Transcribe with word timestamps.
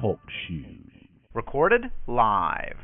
Talk 0.00 0.18
shoes. 0.46 0.66
Recorded 1.34 1.90
live. 2.06 2.76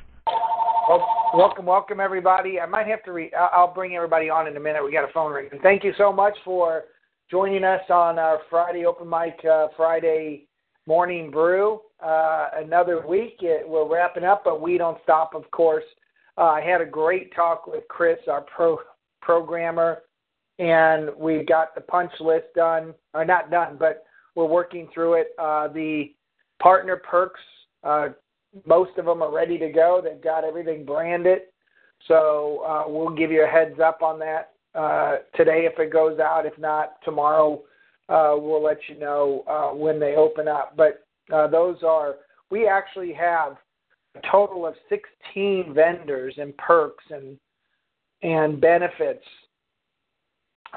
Well, 0.88 1.06
welcome, 1.34 1.64
welcome 1.64 1.98
everybody. 2.00 2.60
I 2.60 2.66
might 2.66 2.86
have 2.86 3.02
to 3.04 3.12
read. 3.12 3.32
I'll 3.34 3.72
bring 3.72 3.96
everybody 3.96 4.28
on 4.28 4.46
in 4.46 4.56
a 4.56 4.60
minute. 4.60 4.84
We 4.84 4.92
got 4.92 5.08
a 5.08 5.12
phone 5.12 5.32
ring. 5.32 5.48
Thank 5.62 5.82
you 5.82 5.92
so 5.96 6.12
much 6.12 6.36
for 6.44 6.84
joining 7.30 7.64
us 7.64 7.80
on 7.88 8.18
our 8.18 8.40
Friday 8.50 8.84
open 8.84 9.08
mic, 9.08 9.38
uh, 9.50 9.68
Friday 9.76 10.46
morning 10.86 11.30
brew. 11.30 11.80
Uh, 12.04 12.48
another 12.56 13.06
week. 13.06 13.38
It, 13.40 13.66
we're 13.68 13.90
wrapping 13.90 14.24
up, 14.24 14.42
but 14.44 14.60
we 14.60 14.76
don't 14.78 14.98
stop, 15.02 15.34
of 15.34 15.50
course. 15.50 15.84
Uh, 16.36 16.42
I 16.42 16.60
had 16.60 16.80
a 16.80 16.86
great 16.86 17.34
talk 17.34 17.66
with 17.66 17.84
Chris, 17.88 18.18
our 18.28 18.42
pro 18.42 18.78
programmer, 19.22 20.02
and 20.58 21.10
we 21.16 21.44
got 21.44 21.74
the 21.74 21.80
punch 21.80 22.12
list 22.20 22.46
done, 22.54 22.94
or 23.14 23.24
not 23.24 23.50
done, 23.50 23.76
but 23.78 24.04
we're 24.38 24.46
working 24.46 24.88
through 24.94 25.14
it. 25.14 25.28
Uh, 25.36 25.66
the 25.66 26.12
partner 26.62 26.94
perks, 26.94 27.40
uh, 27.82 28.10
most 28.64 28.96
of 28.96 29.04
them 29.04 29.20
are 29.20 29.34
ready 29.34 29.58
to 29.58 29.68
go. 29.68 30.00
They've 30.02 30.22
got 30.22 30.44
everything 30.44 30.84
branded. 30.84 31.40
So 32.06 32.62
uh, 32.64 32.84
we'll 32.88 33.16
give 33.16 33.32
you 33.32 33.42
a 33.42 33.48
heads 33.48 33.80
up 33.84 34.00
on 34.00 34.20
that 34.20 34.52
uh, 34.76 35.16
today 35.34 35.68
if 35.70 35.76
it 35.80 35.92
goes 35.92 36.20
out. 36.20 36.46
If 36.46 36.56
not, 36.56 37.02
tomorrow 37.04 37.64
uh, 38.08 38.36
we'll 38.36 38.62
let 38.62 38.78
you 38.88 38.96
know 38.96 39.42
uh, 39.48 39.74
when 39.76 39.98
they 39.98 40.14
open 40.14 40.46
up. 40.46 40.76
But 40.76 41.04
uh, 41.34 41.48
those 41.48 41.78
are, 41.84 42.14
we 42.48 42.68
actually 42.68 43.12
have 43.14 43.56
a 44.14 44.20
total 44.30 44.68
of 44.68 44.74
16 44.88 45.74
vendors 45.74 46.34
and 46.38 46.56
perks 46.58 47.04
and 47.10 47.36
and 48.20 48.60
benefits 48.60 49.22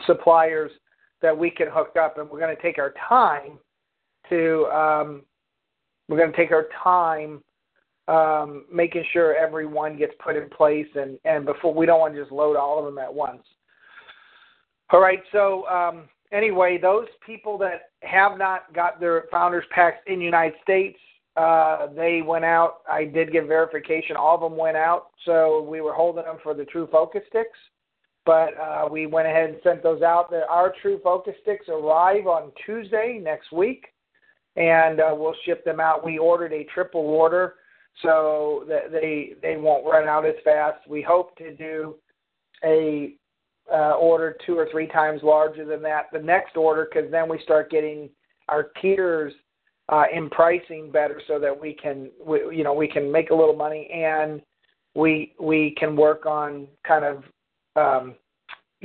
suppliers 0.06 0.70
that 1.22 1.38
we 1.38 1.50
can 1.50 1.68
hook 1.72 1.96
up, 2.00 2.18
and 2.18 2.30
we're 2.30 2.40
going 2.40 2.56
to 2.56 2.62
take 2.62 2.78
our 2.78 2.94
time 3.08 3.60
to 4.30 4.66
um, 4.68 5.24
we're 6.08 6.18
going 6.18 6.32
to 6.32 6.38
take 6.38 6.52
our 6.52 6.68
time 6.84 7.42
um, 8.08 8.66
making 8.72 9.04
sure 9.14 9.36
everyone 9.36 9.98
gets 9.98 10.14
put 10.24 10.36
in 10.36 10.50
place, 10.50 10.88
and 10.96 11.18
and 11.26 11.46
before 11.46 11.74
we 11.74 11.86
don't 11.86 12.00
want 12.00 12.14
to 12.14 12.22
just 12.22 12.32
load 12.32 12.56
all 12.56 12.80
of 12.80 12.86
them 12.86 12.98
at 12.98 13.14
once. 13.14 13.44
All 14.92 15.00
right, 15.00 15.22
so 15.32 15.66
um, 15.68 16.10
anyway, 16.34 16.78
those 16.82 17.08
people 17.26 17.58
that 17.60 17.92
have 18.02 18.38
not 18.38 18.74
got 18.74 19.00
their 19.00 19.26
founders 19.32 19.64
packs 19.74 20.00
in 20.08 20.20
the 20.20 20.26
United 20.26 20.56
States, 20.62 21.00
uh, 21.38 21.88
they 21.96 22.22
went 22.22 22.44
out. 22.44 22.82
I 22.90 23.06
did 23.06 23.32
get 23.32 23.48
verification; 23.48 24.16
all 24.18 24.36
of 24.36 24.42
them 24.42 24.58
went 24.58 24.78
out. 24.78 25.12
So 25.26 25.62
we 25.62 25.82
were 25.82 25.94
holding 25.94 26.26
them 26.26 26.38
for 26.44 26.54
the 26.54 26.66
True 26.66 26.90
Focus 26.92 27.22
sticks 27.30 27.58
but 28.26 28.58
uh, 28.60 28.88
we 28.90 29.06
went 29.06 29.28
ahead 29.28 29.50
and 29.50 29.60
sent 29.64 29.82
those 29.84 30.02
out. 30.02 30.30
The, 30.30 30.48
our 30.48 30.74
True 30.82 31.00
Focus 31.04 31.34
sticks 31.42 31.68
arrive 31.70 32.28
on 32.28 32.52
Tuesday 32.66 33.20
next 33.22 33.52
week, 33.52 33.88
and 34.56 35.00
uh, 35.00 35.14
we'll 35.14 35.36
ship 35.46 35.66
them 35.66 35.80
out. 35.80 36.06
We 36.06 36.18
ordered 36.18 36.54
a 36.54 36.66
triple 36.74 37.02
order, 37.02 37.56
so 38.02 38.64
that 38.68 38.92
they 38.92 39.34
they 39.42 39.58
won't 39.58 39.86
run 39.86 40.08
out 40.08 40.26
as 40.26 40.36
fast. 40.44 40.88
We 40.88 41.02
hope 41.02 41.36
to 41.38 41.54
do 41.56 41.96
a 42.64 43.16
uh, 43.72 43.94
order 43.94 44.36
two 44.46 44.58
or 44.58 44.68
three 44.72 44.88
times 44.88 45.22
larger 45.24 45.66
than 45.66 45.82
that 45.84 46.06
the 46.12 46.20
next 46.20 46.58
order, 46.58 46.88
because 46.92 47.10
then 47.12 47.28
we 47.28 47.40
start 47.44 47.72
getting 47.72 48.10
our 48.50 48.68
tiers 48.82 49.34
uh, 49.90 50.04
in 50.14 50.30
pricing 50.30 50.92
better, 50.92 51.22
so 51.28 51.40
that 51.40 51.60
we 51.60 51.74
can 51.74 52.12
we, 52.24 52.40
you 52.56 52.64
know 52.64 52.74
we 52.74 52.88
can 52.88 53.12
make 53.12 53.32
a 53.32 53.36
little 53.36 53.56
money 53.56 53.90
and 53.94 54.42
we 54.96 55.34
we 55.40 55.76
can 55.78 55.96
work 55.96 56.26
on 56.26 56.68
kind 56.88 57.06
of 57.06 57.24
um, 57.76 58.16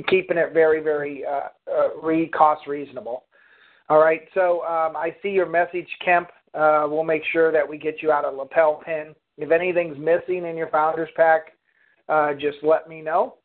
keeping 0.07 0.37
it 0.37 0.53
very, 0.53 0.81
very 0.81 1.25
uh, 1.25 1.49
uh, 1.71 1.95
re- 2.01 2.29
cost 2.29 2.67
reasonable. 2.67 3.23
All 3.89 3.99
right, 3.99 4.21
so 4.33 4.61
um, 4.65 4.95
I 4.95 5.15
see 5.21 5.29
your 5.29 5.45
message, 5.45 5.87
Kemp. 6.03 6.29
Uh, 6.53 6.87
we'll 6.89 7.03
make 7.03 7.23
sure 7.31 7.51
that 7.51 7.67
we 7.67 7.77
get 7.77 8.01
you 8.01 8.11
out 8.11 8.25
a 8.25 8.29
lapel 8.29 8.81
pin. 8.85 9.15
If 9.37 9.51
anything's 9.51 9.97
missing 9.97 10.45
in 10.45 10.57
your 10.57 10.69
founders 10.69 11.09
pack, 11.15 11.53
uh, 12.09 12.33
just 12.33 12.57
let 12.63 12.89
me 12.89 13.01
know. 13.01 13.35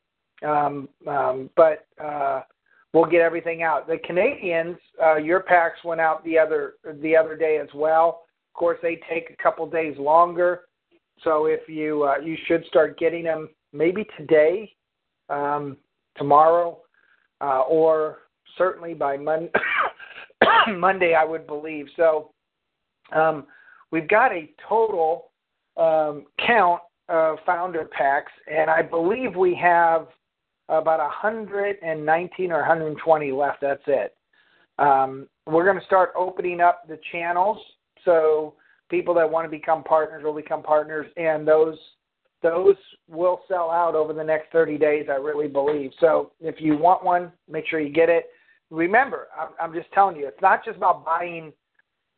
Um, 0.46 0.88
um, 1.06 1.50
but 1.56 1.86
uh, 2.02 2.42
we'll 2.92 3.04
get 3.06 3.20
everything 3.20 3.62
out. 3.62 3.86
The 3.86 3.98
Canadians, 3.98 4.76
uh, 5.02 5.16
your 5.16 5.40
packs 5.40 5.78
went 5.84 6.00
out 6.00 6.24
the 6.24 6.38
other 6.38 6.74
the 7.00 7.14
other 7.14 7.36
day 7.36 7.58
as 7.58 7.68
well. 7.74 8.22
Of 8.50 8.54
course, 8.54 8.78
they 8.82 9.00
take 9.08 9.30
a 9.30 9.42
couple 9.42 9.68
days 9.68 9.96
longer. 9.98 10.62
So 11.22 11.46
if 11.46 11.68
you 11.68 12.04
uh, 12.04 12.18
you 12.18 12.36
should 12.46 12.64
start 12.66 12.98
getting 12.98 13.24
them 13.24 13.50
maybe 13.72 14.04
today 14.18 14.72
um, 15.32 15.76
tomorrow, 16.16 16.78
uh, 17.40 17.60
or 17.60 18.18
certainly 18.58 18.94
by 18.94 19.16
Mon- 19.16 19.50
Monday, 20.76 21.14
I 21.14 21.24
would 21.24 21.46
believe. 21.46 21.86
So 21.96 22.30
um, 23.12 23.46
we've 23.90 24.08
got 24.08 24.32
a 24.32 24.50
total 24.68 25.30
um, 25.76 26.26
count 26.46 26.82
of 27.08 27.38
founder 27.44 27.84
packs, 27.86 28.32
and 28.50 28.70
I 28.70 28.82
believe 28.82 29.34
we 29.34 29.54
have 29.56 30.08
about 30.68 30.98
119 30.98 32.52
or 32.52 32.58
120 32.58 33.32
left. 33.32 33.60
That's 33.60 33.82
it. 33.86 34.14
Um, 34.78 35.28
we're 35.46 35.64
going 35.64 35.78
to 35.78 35.86
start 35.86 36.12
opening 36.16 36.60
up 36.60 36.86
the 36.88 36.98
channels 37.10 37.58
so 38.04 38.54
people 38.88 39.14
that 39.14 39.30
want 39.30 39.44
to 39.44 39.50
become 39.50 39.82
partners 39.84 40.22
will 40.24 40.34
become 40.34 40.62
partners, 40.62 41.06
and 41.16 41.46
those 41.46 41.76
those 42.42 42.76
will 43.08 43.40
sell 43.48 43.70
out 43.70 43.94
over 43.94 44.12
the 44.12 44.24
next 44.24 44.50
30 44.52 44.78
days, 44.78 45.06
I 45.08 45.14
really 45.14 45.48
believe. 45.48 45.92
So 46.00 46.32
if 46.40 46.60
you 46.60 46.76
want 46.76 47.04
one, 47.04 47.32
make 47.48 47.66
sure 47.66 47.80
you 47.80 47.92
get 47.92 48.08
it. 48.08 48.26
Remember, 48.70 49.28
I'm, 49.60 49.72
just 49.74 49.90
telling 49.92 50.16
you, 50.16 50.26
it's 50.26 50.40
not 50.40 50.64
just 50.64 50.76
about 50.76 51.04
buying 51.04 51.52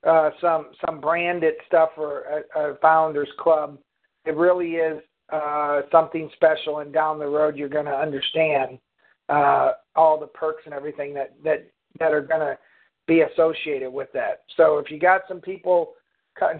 uh, 0.07 0.31
some 0.41 0.67
some 0.85 1.01
branded 1.01 1.55
stuff 1.67 1.91
for 1.95 2.45
a, 2.55 2.61
a 2.61 2.77
founders 2.77 3.29
club. 3.39 3.79
It 4.25 4.37
really 4.37 4.73
is 4.73 5.03
uh, 5.33 5.83
something 5.91 6.31
special, 6.35 6.79
and 6.79 6.93
down 6.93 7.19
the 7.19 7.27
road, 7.27 7.57
you're 7.57 7.69
going 7.69 7.87
to 7.87 7.97
understand 7.97 8.79
uh, 9.29 9.73
all 9.97 10.21
the 10.21 10.27
perks 10.27 10.63
and 10.67 10.75
everything 10.75 11.13
that 11.15 11.35
that 11.43 11.69
that 11.99 12.13
are 12.13 12.21
going 12.21 12.41
to 12.41 12.57
be 13.07 13.23
associated 13.23 13.93
with 13.93 14.09
that. 14.13 14.43
So 14.57 14.79
if 14.79 14.91
you 14.91 14.99
got 14.99 15.23
some 15.27 15.41
people 15.41 15.95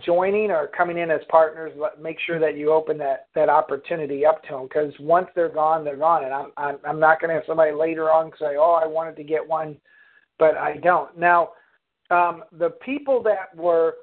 joining 0.05 0.51
or 0.51 0.69
coming 0.69 0.99
in 0.99 1.11
as 1.11 1.21
partners, 1.29 1.73
make 2.01 2.19
sure 2.27 2.39
that 2.39 2.57
you 2.57 2.73
open 2.73 2.97
that 2.99 3.27
that 3.35 3.49
opportunity 3.49 4.25
up 4.25 4.43
to 4.45 4.51
them 4.51 4.63
because 4.65 4.93
once 5.01 5.27
they're 5.35 5.49
gone, 5.49 5.85
they're 5.85 5.97
gone, 5.97 6.25
and 6.25 6.33
I'm 6.33 6.53
I'm, 6.57 6.79
I'm 6.87 7.01
not 7.01 7.21
going 7.21 7.31
to 7.31 7.35
have 7.35 7.45
somebody 7.47 7.73
later 7.73 8.11
on 8.11 8.31
say, 8.39 8.57
oh, 8.57 8.81
I 8.83 8.87
wanted 8.87 9.17
to 9.17 9.25
get 9.25 9.47
one, 9.47 9.77
but 10.39 10.57
I 10.57 10.77
don't. 10.77 11.17
Now, 11.19 11.51
um, 12.11 12.45
the 12.53 12.71
people 12.85 13.23
that 13.25 13.55
were 13.57 13.95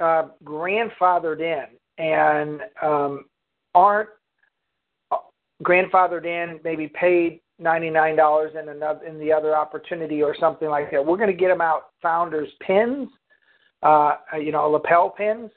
uh, 0.00 0.28
grandfathered 0.42 1.40
in 1.40 2.04
and 2.04 2.60
um, 2.82 3.26
aren't 3.74 4.10
uh, 5.12 5.16
grandfathered 5.62 6.26
in, 6.26 6.58
maybe 6.64 6.88
paid 6.88 7.40
ninety 7.60 7.90
nine 7.90 8.16
dollars 8.16 8.52
in 8.60 8.68
another 8.68 9.04
in 9.06 9.20
the 9.20 9.32
other 9.32 9.56
opportunity 9.56 10.24
or 10.24 10.34
something 10.40 10.68
like 10.68 10.90
that. 10.90 11.06
We're 11.06 11.16
going 11.16 11.30
to 11.30 11.36
get 11.36 11.48
them 11.48 11.60
out 11.60 11.90
founders 12.02 12.48
pins 12.66 13.08
uh, 13.84 14.16
you 14.40 14.50
know, 14.50 14.68
lapel 14.68 15.10
pins, 15.10 15.50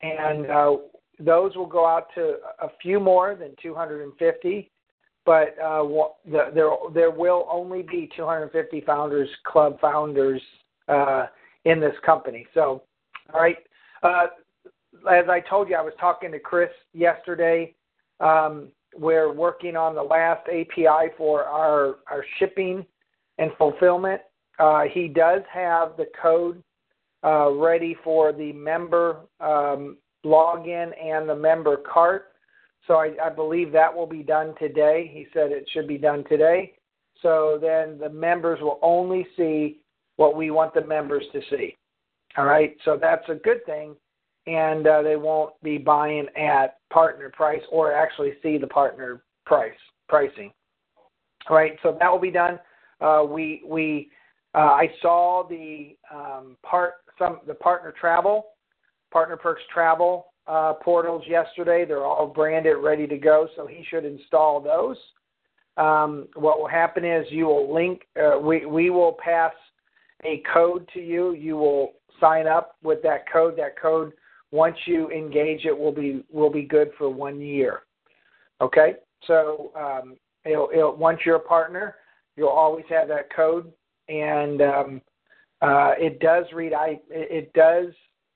and 0.00 0.46
uh, 0.46 0.76
those 1.18 1.56
will 1.56 1.66
go 1.66 1.84
out 1.86 2.06
to 2.14 2.36
a 2.62 2.68
few 2.80 3.00
more 3.00 3.34
than 3.34 3.50
250. 3.60 4.70
But 5.24 5.56
uh, 5.60 5.82
the, 6.30 6.50
there 6.54 6.70
there 6.94 7.10
will 7.10 7.48
only 7.50 7.82
be 7.82 8.08
250 8.16 8.80
founders 8.82 9.28
club 9.44 9.80
founders 9.80 10.40
uh, 10.88 11.26
in 11.64 11.80
this 11.80 11.94
company. 12.04 12.46
So, 12.54 12.82
all 13.34 13.40
right. 13.40 13.56
Uh, 14.04 14.26
as 15.10 15.28
I 15.28 15.40
told 15.40 15.68
you, 15.68 15.74
I 15.74 15.82
was 15.82 15.92
talking 16.00 16.30
to 16.30 16.38
Chris 16.38 16.70
yesterday. 16.94 17.74
Um, 18.20 18.68
we're 18.96 19.32
working 19.32 19.76
on 19.76 19.94
the 19.94 20.02
last 20.02 20.46
API 20.48 21.12
for 21.18 21.44
our 21.44 21.96
our 22.08 22.24
shipping 22.38 22.86
and 23.38 23.50
fulfillment. 23.58 24.20
Uh, 24.60 24.82
he 24.90 25.08
does 25.08 25.42
have 25.52 25.96
the 25.96 26.06
code 26.22 26.62
uh, 27.26 27.50
ready 27.50 27.96
for 28.04 28.32
the 28.32 28.52
member 28.52 29.20
um, 29.40 29.96
login 30.24 30.90
and 31.02 31.28
the 31.28 31.34
member 31.34 31.76
cart. 31.76 32.32
So 32.86 32.94
I, 32.94 33.14
I 33.22 33.30
believe 33.30 33.72
that 33.72 33.94
will 33.94 34.06
be 34.06 34.22
done 34.22 34.54
today. 34.60 35.10
He 35.12 35.26
said 35.34 35.50
it 35.50 35.68
should 35.72 35.88
be 35.88 35.98
done 35.98 36.24
today. 36.28 36.74
So 37.22 37.58
then 37.60 37.98
the 37.98 38.10
members 38.10 38.60
will 38.60 38.78
only 38.82 39.26
see 39.36 39.80
what 40.16 40.36
we 40.36 40.50
want 40.50 40.72
the 40.72 40.84
members 40.86 41.24
to 41.32 41.40
see. 41.50 41.76
All 42.36 42.44
right, 42.44 42.76
so 42.84 42.98
that's 43.00 43.26
a 43.28 43.34
good 43.34 43.64
thing, 43.64 43.96
and 44.46 44.86
uh, 44.86 45.02
they 45.02 45.16
won't 45.16 45.54
be 45.62 45.78
buying 45.78 46.26
at 46.36 46.78
partner 46.90 47.30
price 47.30 47.62
or 47.72 47.94
actually 47.94 48.34
see 48.42 48.58
the 48.58 48.66
partner 48.66 49.22
price 49.46 49.72
pricing. 50.08 50.52
All 51.48 51.56
right, 51.56 51.78
so 51.82 51.96
that 51.98 52.10
will 52.12 52.20
be 52.20 52.30
done. 52.30 52.58
Uh, 53.00 53.24
we 53.26 53.62
we 53.66 54.10
uh, 54.56 54.60
I 54.60 54.90
saw 55.02 55.46
the 55.48 55.96
um, 56.12 56.56
part 56.62 56.94
some 57.18 57.40
the 57.46 57.54
partner 57.54 57.92
travel, 57.98 58.46
partner 59.12 59.36
perks 59.36 59.62
travel 59.72 60.26
uh, 60.46 60.74
portals 60.82 61.22
yesterday. 61.28 61.84
They're 61.84 62.04
all 62.04 62.26
branded, 62.26 62.76
ready 62.78 63.06
to 63.06 63.18
go. 63.18 63.48
So 63.56 63.66
he 63.66 63.84
should 63.88 64.04
install 64.04 64.60
those. 64.60 64.96
Um, 65.76 66.28
what 66.34 66.58
will 66.58 66.68
happen 66.68 67.04
is 67.04 67.26
you 67.30 67.46
will 67.46 67.72
link. 67.72 68.02
Uh, 68.18 68.38
we 68.38 68.66
we 68.66 68.90
will 68.90 69.16
pass 69.22 69.52
a 70.24 70.42
code 70.52 70.88
to 70.94 71.00
you. 71.00 71.34
You 71.34 71.56
will 71.56 71.92
sign 72.20 72.46
up 72.46 72.76
with 72.82 73.02
that 73.02 73.30
code. 73.30 73.56
That 73.58 73.78
code, 73.80 74.12
once 74.50 74.76
you 74.86 75.10
engage 75.10 75.66
it, 75.66 75.76
will 75.76 75.92
be 75.92 76.24
will 76.32 76.50
be 76.50 76.62
good 76.62 76.90
for 76.96 77.10
one 77.10 77.40
year. 77.40 77.80
Okay. 78.60 78.94
So 79.26 79.72
um, 79.76 80.16
it'll, 80.44 80.70
it'll, 80.72 80.96
once 80.96 81.20
you're 81.24 81.36
a 81.36 81.40
partner, 81.40 81.96
you'll 82.36 82.48
always 82.48 82.84
have 82.88 83.08
that 83.08 83.34
code, 83.34 83.72
and 84.08 84.62
um, 84.62 85.00
uh, 85.62 85.92
it 85.98 86.20
does 86.20 86.44
read 86.54 86.72
I 86.72 87.00
it 87.10 87.52
does 87.52 87.86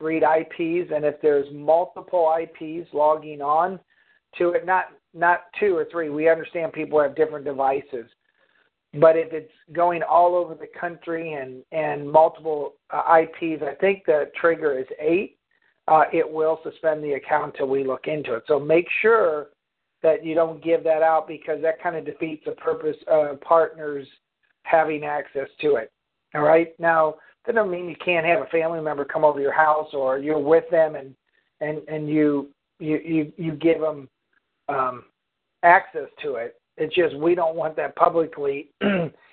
read 0.01 0.23
IPs, 0.23 0.91
and 0.95 1.05
if 1.05 1.21
there's 1.21 1.47
multiple 1.53 2.35
IPs 2.41 2.89
logging 2.93 3.43
on 3.43 3.79
to 4.39 4.51
it, 4.51 4.67
not 4.67 4.87
not 5.15 5.45
two 5.59 5.77
or 5.77 5.87
three. 5.91 6.09
We 6.09 6.29
understand 6.29 6.73
people 6.73 7.01
have 7.01 7.17
different 7.17 7.45
devices, 7.45 8.07
but 8.95 9.17
if 9.17 9.33
it's 9.33 9.53
going 9.73 10.03
all 10.03 10.35
over 10.35 10.55
the 10.55 10.69
country 10.79 11.35
and 11.35 11.63
and 11.73 12.11
multiple 12.11 12.75
uh, 12.91 13.23
IPs, 13.23 13.63
I 13.63 13.75
think 13.81 14.05
the 14.07 14.31
trigger 14.41 14.79
is 14.79 14.87
eight. 14.99 15.37
Uh, 15.89 16.05
it 16.13 16.31
will 16.31 16.61
suspend 16.63 17.03
the 17.03 17.15
account 17.15 17.55
until 17.55 17.67
we 17.67 17.85
look 17.85 18.07
into 18.07 18.35
it. 18.35 18.45
So 18.47 18.61
make 18.61 18.87
sure 19.03 19.49
that 20.03 20.25
you 20.25 20.35
don't 20.35 20.63
give 20.63 20.85
that 20.85 21.03
out 21.03 21.27
because 21.27 21.61
that 21.63 21.83
kind 21.83 21.97
of 21.97 22.05
defeats 22.05 22.45
the 22.47 22.53
purpose 22.53 22.97
of 23.09 23.41
partners 23.41 24.07
having 24.63 25.05
access 25.05 25.49
to 25.61 25.77
it. 25.77 25.93
All 26.35 26.43
right. 26.43 26.79
Now 26.79 27.17
that 27.47 27.55
doesn't 27.55 27.71
mean 27.71 27.89
you 27.89 27.97
can't 28.05 28.27
have 28.27 28.43
a 28.43 28.47
family 28.47 28.81
member 28.81 29.05
come 29.05 29.25
over 29.25 29.41
your 29.41 29.53
house 29.53 29.89
or 29.93 30.19
you're 30.19 30.39
with 30.39 30.65
them 30.71 30.95
and 30.95 31.15
and 31.61 31.79
and 31.89 32.09
you 32.09 32.49
you 32.79 32.99
you 33.05 33.33
you 33.37 33.53
give 33.53 33.81
them 33.81 34.09
um, 34.69 35.05
access 35.63 36.09
to 36.23 36.37
it. 36.37 36.57
It's 36.77 36.95
just 36.95 37.17
we 37.17 37.35
don't 37.35 37.57
want 37.57 37.77
that 37.77 37.97
publicly. 37.97 38.71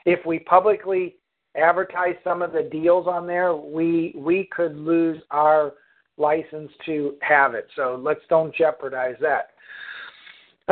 if 0.05 0.25
we 0.25 0.39
publicly 0.39 1.15
advertise 1.55 2.15
some 2.23 2.41
of 2.41 2.51
the 2.51 2.63
deals 2.63 3.07
on 3.07 3.27
there, 3.27 3.55
we 3.55 4.13
we 4.15 4.49
could 4.51 4.75
lose 4.75 5.21
our 5.31 5.73
license 6.17 6.71
to 6.85 7.15
have 7.21 7.53
it. 7.53 7.67
So 7.75 7.99
let's 8.01 8.21
don't 8.29 8.53
jeopardize 8.55 9.15
that. 9.21 9.49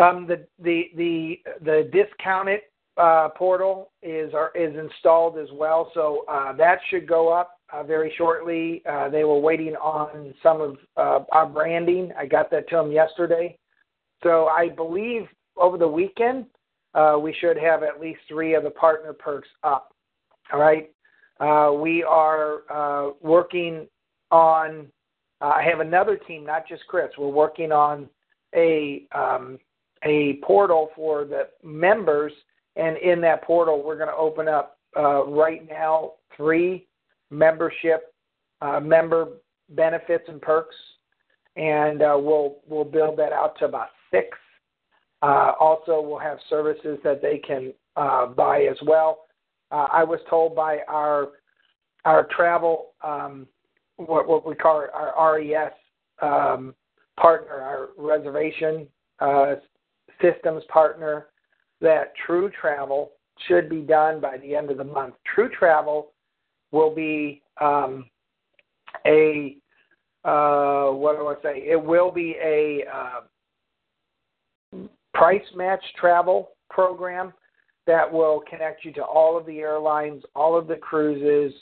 Um, 0.01 0.27
the 0.27 0.45
the 0.61 0.89
the 0.95 1.39
the 1.63 1.89
discounted 1.93 2.61
uh, 2.97 3.29
portal 3.29 3.91
is 4.01 4.33
are, 4.33 4.51
is 4.55 4.75
installed 4.77 5.37
as 5.37 5.49
well, 5.53 5.91
so 5.93 6.23
uh, 6.29 6.53
that 6.53 6.79
should 6.89 7.07
go 7.07 7.29
up 7.31 7.59
uh, 7.73 7.83
very 7.83 8.13
shortly. 8.17 8.81
Uh, 8.89 9.09
they 9.09 9.23
were 9.23 9.39
waiting 9.39 9.75
on 9.75 10.33
some 10.41 10.61
of 10.61 10.77
uh, 10.95 11.25
our 11.31 11.45
branding. 11.45 12.11
I 12.17 12.25
got 12.25 12.49
that 12.51 12.69
to 12.69 12.77
them 12.77 12.91
yesterday, 12.91 13.57
so 14.23 14.47
I 14.47 14.69
believe 14.69 15.23
over 15.57 15.77
the 15.77 15.87
weekend 15.87 16.45
uh, 16.93 17.17
we 17.21 17.35
should 17.39 17.57
have 17.57 17.83
at 17.83 17.99
least 17.99 18.19
three 18.29 18.53
of 18.53 18.63
the 18.63 18.69
partner 18.69 19.11
perks 19.11 19.49
up. 19.63 19.93
All 20.53 20.59
right, 20.59 20.91
we 21.81 22.03
are 22.03 23.13
working 23.21 23.87
on. 24.31 24.87
I 25.41 25.63
have 25.63 25.81
another 25.81 26.15
team, 26.15 26.45
not 26.45 26.67
just 26.67 26.87
Chris. 26.87 27.09
We're 27.17 27.27
working 27.27 27.73
on 27.73 28.07
a 28.55 29.05
um, 29.13 29.59
a 30.05 30.39
portal 30.43 30.91
for 30.95 31.25
the 31.25 31.49
members, 31.63 32.31
and 32.75 32.97
in 32.97 33.21
that 33.21 33.43
portal, 33.43 33.81
we're 33.83 33.97
going 33.97 34.09
to 34.09 34.15
open 34.15 34.47
up 34.47 34.77
uh, 34.97 35.25
right 35.25 35.67
now 35.69 36.13
three 36.35 36.87
membership 37.31 38.13
uh, 38.61 38.79
member 38.79 39.27
benefits 39.69 40.25
and 40.27 40.41
perks, 40.41 40.75
and 41.55 42.01
uh, 42.01 42.17
we'll 42.19 42.57
we'll 42.67 42.85
build 42.85 43.17
that 43.17 43.33
out 43.33 43.57
to 43.59 43.65
about 43.65 43.89
six. 44.11 44.37
Uh, 45.21 45.53
also, 45.59 46.01
we'll 46.01 46.19
have 46.19 46.37
services 46.49 46.97
that 47.03 47.21
they 47.21 47.37
can 47.37 47.73
uh, 47.95 48.27
buy 48.27 48.63
as 48.63 48.77
well. 48.85 49.25
Uh, 49.71 49.87
I 49.91 50.03
was 50.03 50.19
told 50.29 50.55
by 50.55 50.79
our 50.87 51.29
our 52.03 52.27
travel 52.35 52.91
um, 53.01 53.47
what 53.97 54.27
what 54.27 54.45
we 54.45 54.55
call 54.55 54.85
our 54.93 55.35
RES 55.35 55.71
um, 56.21 56.75
partner, 57.19 57.55
our 57.55 57.89
reservation 57.97 58.87
systems 60.21 60.63
partner 60.69 61.27
that 61.81 62.13
True 62.25 62.49
Travel 62.59 63.11
should 63.47 63.69
be 63.69 63.81
done 63.81 64.19
by 64.19 64.37
the 64.37 64.55
end 64.55 64.71
of 64.71 64.77
the 64.77 64.83
month. 64.83 65.15
True 65.33 65.49
Travel 65.49 66.13
will 66.71 66.93
be 66.93 67.41
um, 67.59 68.09
a 69.05 69.57
uh, 70.23 70.89
what 70.91 71.17
do 71.17 71.27
I 71.27 71.35
say? 71.43 71.59
It 71.59 71.81
will 71.81 72.11
be 72.11 72.35
a 72.43 72.83
uh, 72.91 73.19
price 75.13 75.43
match 75.55 75.83
travel 75.99 76.49
program 76.71 77.31
that 77.85 78.11
will 78.11 78.41
connect 78.49 78.83
you 78.83 78.91
to 78.93 79.03
all 79.03 79.37
of 79.37 79.45
the 79.45 79.59
airlines, 79.59 80.23
all 80.35 80.57
of 80.57 80.67
the 80.67 80.77
cruises, 80.77 81.53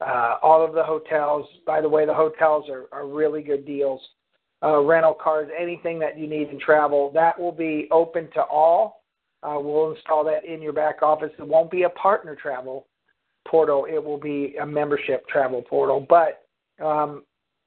uh, 0.00 0.36
all 0.40 0.64
of 0.64 0.72
the 0.72 0.84
hotels. 0.84 1.46
By 1.66 1.80
the 1.80 1.88
way, 1.88 2.06
the 2.06 2.14
hotels 2.14 2.66
are, 2.70 2.84
are 2.92 3.08
really 3.08 3.42
good 3.42 3.66
deals 3.66 4.00
uh, 4.62 4.80
rental 4.80 5.14
cars, 5.14 5.48
anything 5.58 5.98
that 5.98 6.18
you 6.18 6.26
need 6.26 6.48
in 6.48 6.58
travel. 6.58 7.10
That 7.12 7.38
will 7.38 7.52
be 7.52 7.88
open 7.90 8.28
to 8.34 8.42
all. 8.42 9.02
Uh, 9.42 9.58
we'll 9.58 9.92
install 9.92 10.24
that 10.24 10.44
in 10.44 10.62
your 10.62 10.72
back 10.72 11.02
office. 11.02 11.30
It 11.38 11.46
won't 11.46 11.70
be 11.70 11.82
a 11.82 11.90
partner 11.90 12.34
travel 12.34 12.86
portal. 13.46 13.86
It 13.88 14.02
will 14.02 14.18
be 14.18 14.56
a 14.60 14.66
membership 14.66 15.26
travel 15.28 15.62
portal. 15.62 16.04
But 16.08 16.46
um, 16.84 17.24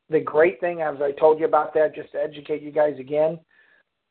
the 0.09 0.19
great 0.19 0.59
thing, 0.59 0.81
as 0.81 0.95
I 1.01 1.11
told 1.11 1.39
you 1.39 1.45
about 1.45 1.73
that, 1.75 1.95
just 1.95 2.11
to 2.13 2.21
educate 2.21 2.61
you 2.61 2.71
guys 2.71 2.95
again, 2.99 3.39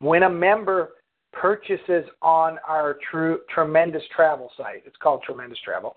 when 0.01 0.23
a 0.23 0.31
member 0.31 0.91
purchases 1.33 2.05
on 2.23 2.59
our 2.67 2.99
true 3.11 3.41
tremendous 3.53 4.03
travel 4.15 4.51
site, 4.57 4.83
it's 4.87 4.97
called 4.97 5.23
Tremendous 5.23 5.59
Travel, 5.65 5.97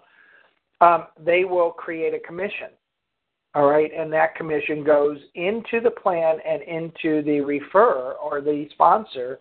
um, 0.81 1.05
they 1.23 1.45
will 1.45 1.71
create 1.71 2.13
a 2.13 2.19
commission. 2.19 2.69
All 3.53 3.67
right, 3.67 3.91
and 3.95 4.11
that 4.13 4.35
commission 4.35 4.83
goes 4.83 5.17
into 5.35 5.81
the 5.83 5.91
plan 5.91 6.37
and 6.47 6.61
into 6.61 7.21
the 7.23 7.39
referrer 7.41 8.13
or 8.23 8.39
the 8.41 8.67
sponsor 8.71 9.39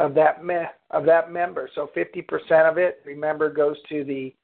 of 0.00 0.14
that 0.14 0.44
me- 0.44 0.66
of 0.90 1.04
that 1.04 1.30
member. 1.30 1.68
So 1.74 1.90
50% 1.94 2.68
of 2.68 2.78
it, 2.78 3.00
remember, 3.04 3.50
goes 3.52 3.76
to 3.90 4.02
the 4.02 4.34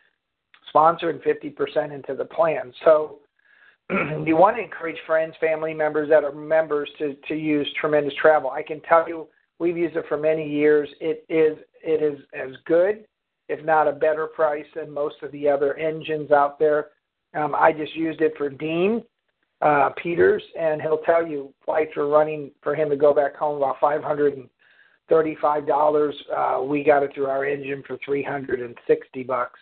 sponsor 0.69 1.11
and 1.11 1.21
50% 1.23 1.93
into 1.93 2.15
the 2.15 2.27
plan. 2.27 2.73
So 2.85 3.21
you 3.91 4.37
want 4.37 4.57
to 4.57 4.63
encourage 4.63 4.99
friends, 5.07 5.35
family 5.41 5.75
members 5.75 6.09
that 6.11 6.23
are 6.23 6.33
members 6.33 6.89
to 6.99 7.17
to 7.29 7.35
use 7.35 7.67
Tremendous 7.81 8.15
Travel. 8.21 8.51
I 8.51 8.63
can 8.63 8.81
tell 8.83 9.09
you, 9.09 9.27
we've 9.59 9.77
used 9.77 9.97
it 9.97 10.05
for 10.09 10.19
many 10.19 10.49
years. 10.49 10.89
It 11.01 11.25
is 11.29 11.57
it 11.83 12.03
is 12.03 12.21
as 12.35 12.55
good, 12.67 13.07
if 13.49 13.65
not 13.65 13.89
a 13.89 13.93
better 13.93 14.27
price 14.27 14.67
than 14.75 14.91
most 14.91 15.17
of 15.23 15.33
the 15.33 15.49
other 15.49 15.75
engines 15.75 16.31
out 16.33 16.59
there. 16.59 16.89
Um, 17.35 17.55
I 17.55 17.73
just 17.73 17.95
used 17.95 18.21
it 18.21 18.35
for 18.37 18.51
Dean 18.51 19.03
uh, 19.63 19.91
Peters, 20.03 20.43
and 20.59 20.83
he'll 20.83 20.99
tell 20.99 21.27
you 21.27 21.55
flights 21.65 21.97
were 21.97 22.09
running 22.09 22.51
for 22.63 22.75
him 22.75 22.91
to 22.91 22.97
go 22.97 23.15
back 23.15 23.37
home 23.37 23.57
about 23.57 23.77
five 23.81 24.03
hundred 24.03 24.35
and 24.35 24.49
thirty-five 25.09 25.67
dollars. 25.67 26.15
Uh, 26.35 26.63
we 26.63 26.85
got 26.85 27.03
it 27.03 27.13
through 27.15 27.27
our 27.27 27.45
engine 27.45 27.83
for 27.87 27.99
three 28.05 28.23
hundred 28.23 28.61
and 28.61 28.77
sixty 28.87 29.23
bucks. 29.23 29.61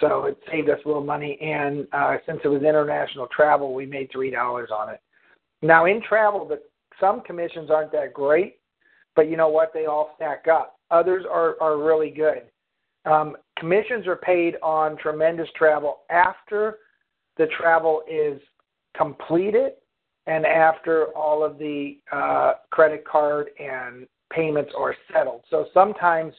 So 0.00 0.26
it 0.26 0.38
saved 0.50 0.70
us 0.70 0.78
a 0.84 0.88
little 0.88 1.04
money, 1.04 1.36
and 1.40 1.86
uh, 1.92 2.16
since 2.26 2.40
it 2.44 2.48
was 2.48 2.62
international 2.62 3.26
travel, 3.34 3.74
we 3.74 3.86
made 3.86 4.08
three 4.12 4.30
dollars 4.30 4.70
on 4.72 4.88
it. 4.88 5.00
Now 5.62 5.86
in 5.86 6.00
travel, 6.02 6.46
the 6.46 6.60
some 7.00 7.22
commissions 7.22 7.70
aren't 7.70 7.92
that 7.92 8.12
great, 8.14 8.58
but 9.16 9.28
you 9.28 9.36
know 9.36 9.48
what? 9.48 9.72
They 9.72 9.86
all 9.86 10.12
stack 10.16 10.46
up. 10.48 10.78
Others 10.90 11.24
are 11.30 11.56
are 11.60 11.78
really 11.78 12.10
good. 12.10 12.42
Um, 13.04 13.36
commissions 13.58 14.06
are 14.06 14.16
paid 14.16 14.56
on 14.62 14.96
tremendous 14.98 15.48
travel 15.56 16.00
after 16.10 16.78
the 17.36 17.46
travel 17.58 18.02
is 18.10 18.40
completed 18.96 19.72
and 20.26 20.44
after 20.44 21.06
all 21.16 21.42
of 21.42 21.58
the 21.58 21.98
uh, 22.12 22.54
credit 22.70 23.04
card 23.06 23.48
and 23.58 24.06
payments 24.30 24.72
are 24.76 24.94
settled. 25.12 25.42
So 25.50 25.66
sometimes 25.74 26.32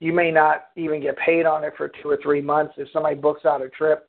you 0.00 0.12
may 0.12 0.30
not 0.30 0.66
even 0.76 1.00
get 1.00 1.16
paid 1.18 1.46
on 1.46 1.64
it 1.64 1.74
for 1.76 1.90
two 2.02 2.10
or 2.10 2.18
three 2.22 2.40
months. 2.40 2.74
If 2.76 2.88
somebody 2.92 3.16
books 3.16 3.44
out 3.44 3.62
a 3.62 3.68
trip 3.68 4.08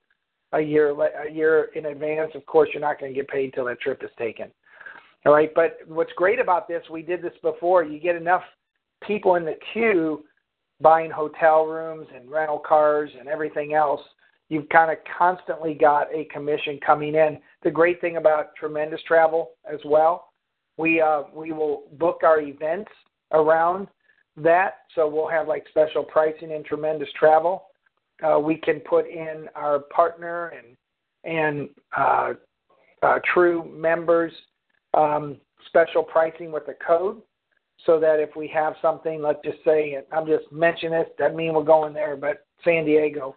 a 0.51 0.59
year 0.59 0.91
a 0.91 1.31
year 1.31 1.69
in 1.75 1.87
advance, 1.87 2.31
of 2.35 2.45
course 2.45 2.69
you're 2.73 2.81
not 2.81 2.99
going 2.99 3.13
to 3.13 3.15
get 3.15 3.27
paid 3.27 3.53
till 3.53 3.65
that 3.65 3.79
trip 3.81 4.01
is 4.03 4.09
taken. 4.17 4.51
All 5.25 5.33
right, 5.33 5.51
but 5.55 5.79
what's 5.87 6.11
great 6.15 6.39
about 6.39 6.67
this, 6.67 6.83
we 6.91 7.01
did 7.01 7.21
this 7.21 7.33
before. 7.41 7.83
You 7.83 7.99
get 7.99 8.15
enough 8.15 8.43
people 9.05 9.35
in 9.35 9.45
the 9.45 9.55
queue 9.73 10.23
buying 10.81 11.11
hotel 11.11 11.65
rooms 11.65 12.07
and 12.13 12.29
rental 12.29 12.59
cars 12.59 13.09
and 13.17 13.27
everything 13.27 13.73
else, 13.73 14.01
you've 14.49 14.69
kind 14.69 14.91
of 14.91 14.97
constantly 15.17 15.73
got 15.73 16.07
a 16.13 16.25
commission 16.25 16.79
coming 16.85 17.15
in. 17.15 17.39
The 17.63 17.71
great 17.71 18.01
thing 18.01 18.17
about 18.17 18.55
Tremendous 18.55 19.01
Travel 19.07 19.51
as 19.71 19.79
well, 19.85 20.29
we 20.77 21.01
uh, 21.01 21.23
we 21.33 21.51
will 21.51 21.83
book 21.93 22.21
our 22.23 22.41
events 22.41 22.91
around 23.31 23.87
that, 24.37 24.79
so 24.93 25.07
we'll 25.07 25.29
have 25.29 25.47
like 25.47 25.65
special 25.69 26.03
pricing 26.03 26.51
and 26.51 26.65
Tremendous 26.65 27.09
Travel. 27.17 27.63
Uh, 28.23 28.39
we 28.39 28.55
can 28.55 28.79
put 28.81 29.07
in 29.09 29.47
our 29.55 29.79
partner 29.79 30.53
and 30.57 30.75
and 31.23 31.69
uh, 31.97 32.33
uh, 33.01 33.19
true 33.33 33.71
members 33.75 34.31
um, 34.93 35.37
special 35.67 36.03
pricing 36.03 36.51
with 36.51 36.63
a 36.67 36.75
code 36.85 37.21
so 37.85 37.99
that 37.99 38.19
if 38.19 38.35
we 38.35 38.47
have 38.47 38.73
something, 38.81 39.21
let's 39.21 39.39
just 39.43 39.57
say, 39.65 39.97
I'm 40.11 40.25
just 40.25 40.51
mentioning 40.51 40.99
this, 40.99 41.09
doesn't 41.17 41.35
mean 41.35 41.53
we're 41.53 41.63
going 41.63 41.93
there, 41.93 42.15
but 42.15 42.45
San 42.63 42.85
Diego, 42.85 43.35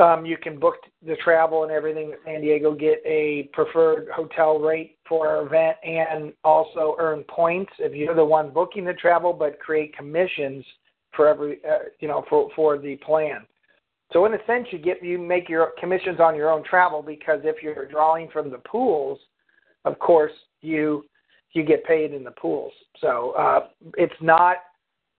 um, 0.00 0.24
you 0.24 0.36
can 0.36 0.58
book 0.58 0.76
the 1.06 1.16
travel 1.16 1.62
and 1.62 1.72
everything 1.72 2.12
at 2.12 2.18
San 2.24 2.40
Diego, 2.40 2.74
get 2.74 3.02
a 3.04 3.48
preferred 3.52 4.08
hotel 4.14 4.58
rate 4.58 4.96
for 5.08 5.28
our 5.28 5.46
event, 5.46 5.76
and 5.84 6.32
also 6.44 6.96
earn 6.98 7.22
points 7.24 7.72
if 7.78 7.94
you're 7.94 8.14
the 8.14 8.24
one 8.24 8.50
booking 8.50 8.84
the 8.84 8.94
travel, 8.94 9.32
but 9.32 9.58
create 9.60 9.96
commissions 9.96 10.64
for 11.14 11.28
every, 11.28 11.58
uh, 11.68 11.84
you 12.00 12.08
know, 12.08 12.24
for 12.28 12.50
for 12.54 12.78
the 12.78 12.96
plan. 12.96 13.46
So 14.12 14.24
in 14.24 14.34
a 14.34 14.44
sense, 14.46 14.66
you 14.70 14.78
get 14.78 15.02
you 15.04 15.18
make 15.18 15.48
your 15.48 15.72
commissions 15.78 16.18
on 16.20 16.34
your 16.34 16.50
own 16.50 16.64
travel 16.64 17.02
because 17.02 17.40
if 17.44 17.62
you're 17.62 17.86
drawing 17.86 18.28
from 18.30 18.50
the 18.50 18.58
pools, 18.58 19.18
of 19.84 19.98
course 19.98 20.32
you 20.60 21.04
you 21.52 21.64
get 21.64 21.84
paid 21.84 22.12
in 22.12 22.24
the 22.24 22.30
pools. 22.32 22.72
So 23.00 23.32
uh, 23.32 23.68
it's 23.96 24.12
not 24.20 24.56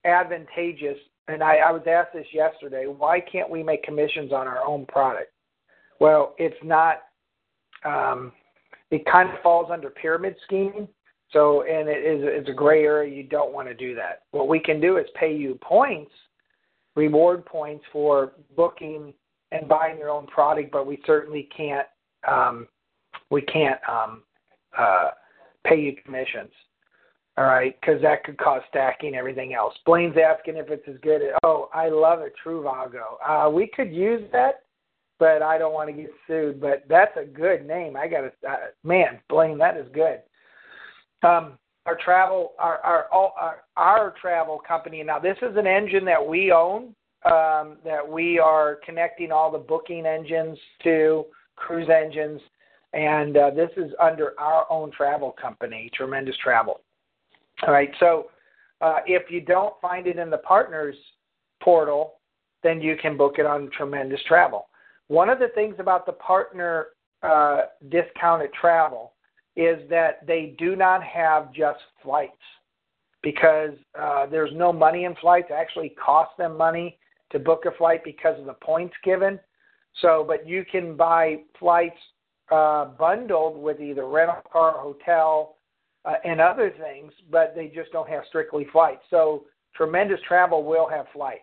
advantageous. 0.05 0.97
And 1.31 1.43
I, 1.43 1.57
I 1.57 1.71
was 1.71 1.83
asked 1.87 2.13
this 2.13 2.27
yesterday: 2.33 2.85
Why 2.85 3.19
can't 3.19 3.49
we 3.49 3.63
make 3.63 3.83
commissions 3.83 4.31
on 4.31 4.47
our 4.47 4.63
own 4.65 4.85
product? 4.85 5.31
Well, 5.99 6.35
it's 6.37 6.55
not. 6.63 7.03
Um, 7.85 8.31
it 8.91 9.05
kind 9.05 9.29
of 9.29 9.35
falls 9.41 9.69
under 9.71 9.89
pyramid 9.89 10.35
scheming. 10.45 10.87
So, 11.31 11.61
and 11.61 11.87
it 11.87 12.03
is 12.03 12.21
it's 12.23 12.49
a 12.49 12.53
gray 12.53 12.83
area. 12.83 13.15
You 13.15 13.23
don't 13.23 13.53
want 13.53 13.67
to 13.67 13.73
do 13.73 13.95
that. 13.95 14.23
What 14.31 14.49
we 14.49 14.59
can 14.59 14.81
do 14.81 14.97
is 14.97 15.05
pay 15.17 15.33
you 15.33 15.57
points, 15.61 16.11
reward 16.95 17.45
points 17.45 17.85
for 17.91 18.33
booking 18.55 19.13
and 19.51 19.67
buying 19.67 19.97
your 19.97 20.09
own 20.09 20.27
product, 20.27 20.71
but 20.71 20.85
we 20.85 21.01
certainly 21.05 21.47
can't. 21.55 21.87
Um, 22.27 22.67
we 23.29 23.41
can't 23.43 23.79
um, 23.89 24.23
uh, 24.77 25.11
pay 25.65 25.79
you 25.79 25.95
commissions. 26.03 26.51
All 27.37 27.45
right, 27.45 27.75
because 27.79 28.01
that 28.01 28.23
could 28.25 28.37
cause 28.37 28.61
stacking 28.69 29.15
everything 29.15 29.53
else. 29.53 29.73
Blaine's 29.85 30.17
asking 30.17 30.57
if 30.57 30.69
it's 30.69 30.87
as 30.87 30.97
good. 31.01 31.21
As, 31.21 31.33
oh, 31.43 31.69
I 31.73 31.87
love 31.87 32.19
it, 32.19 32.33
Truvago. 32.45 33.17
Uh, 33.25 33.49
we 33.49 33.67
could 33.73 33.91
use 33.91 34.21
that, 34.33 34.63
but 35.17 35.41
I 35.41 35.57
don't 35.57 35.73
want 35.73 35.89
to 35.89 35.95
get 35.95 36.11
sued. 36.27 36.59
But 36.59 36.83
that's 36.89 37.15
a 37.15 37.25
good 37.25 37.65
name. 37.65 37.95
I 37.95 38.07
got 38.07 38.21
to, 38.21 38.31
uh, 38.47 38.55
man, 38.83 39.19
Blaine, 39.29 39.57
that 39.59 39.77
is 39.77 39.87
good. 39.93 40.19
Um, 41.23 41.57
our 41.85 41.97
travel, 42.03 42.51
our 42.59 42.79
our, 42.79 43.05
all, 43.13 43.33
our 43.39 43.63
our 43.77 44.13
travel 44.21 44.61
company. 44.67 45.01
Now, 45.01 45.17
this 45.17 45.37
is 45.41 45.55
an 45.55 45.67
engine 45.67 46.05
that 46.05 46.25
we 46.25 46.51
own. 46.51 46.95
Um, 47.23 47.77
that 47.85 48.01
we 48.05 48.39
are 48.39 48.79
connecting 48.83 49.31
all 49.31 49.51
the 49.51 49.59
booking 49.59 50.07
engines 50.07 50.57
to 50.83 51.25
cruise 51.55 51.87
engines 51.87 52.41
and 52.93 53.37
uh, 53.37 53.51
this 53.51 53.69
is 53.77 53.91
under 54.01 54.33
our 54.39 54.65
own 54.69 54.91
travel 54.91 55.33
company, 55.41 55.89
Tremendous 55.93 56.35
Travel. 56.43 56.81
All 57.65 57.73
right, 57.73 57.91
so 57.99 58.27
uh, 58.81 58.97
if 59.05 59.29
you 59.29 59.41
don't 59.41 59.73
find 59.81 60.07
it 60.07 60.17
in 60.17 60.29
the 60.29 60.37
partners 60.39 60.95
portal, 61.61 62.15
then 62.63 62.81
you 62.81 62.95
can 62.95 63.17
book 63.17 63.35
it 63.37 63.45
on 63.45 63.69
Tremendous 63.75 64.19
Travel. 64.27 64.67
One 65.07 65.29
of 65.29 65.39
the 65.39 65.49
things 65.53 65.75
about 65.79 66.05
the 66.05 66.13
partner 66.13 66.87
uh, 67.21 67.61
discounted 67.89 68.51
travel 68.53 69.13
is 69.55 69.77
that 69.89 70.25
they 70.25 70.55
do 70.57 70.75
not 70.75 71.03
have 71.03 71.53
just 71.53 71.79
flights 72.01 72.31
because 73.21 73.73
uh, 73.99 74.25
there's 74.25 74.51
no 74.55 74.73
money 74.73 75.03
in 75.03 75.15
flights. 75.15 75.47
It 75.49 75.53
actually 75.53 75.89
costs 76.03 76.33
them 76.37 76.57
money 76.57 76.97
to 77.31 77.39
book 77.39 77.65
a 77.65 77.77
flight 77.77 78.03
because 78.03 78.39
of 78.39 78.45
the 78.45 78.53
points 78.53 78.95
given. 79.03 79.39
So, 80.01 80.23
but 80.27 80.47
you 80.47 80.63
can 80.69 80.95
buy 80.95 81.41
flights 81.59 81.99
uh, 82.51 82.85
bundled 82.85 83.61
with 83.61 83.79
either 83.79 84.07
rental 84.07 84.41
car, 84.51 84.75
hotel, 84.77 85.57
uh, 86.05 86.15
and 86.23 86.41
other 86.41 86.73
things, 86.79 87.11
but 87.29 87.53
they 87.55 87.67
just 87.67 87.91
don't 87.91 88.09
have 88.09 88.23
strictly 88.27 88.67
flights. 88.71 89.03
So 89.09 89.45
tremendous 89.75 90.19
travel 90.27 90.63
will 90.63 90.87
have 90.89 91.05
flights. 91.13 91.41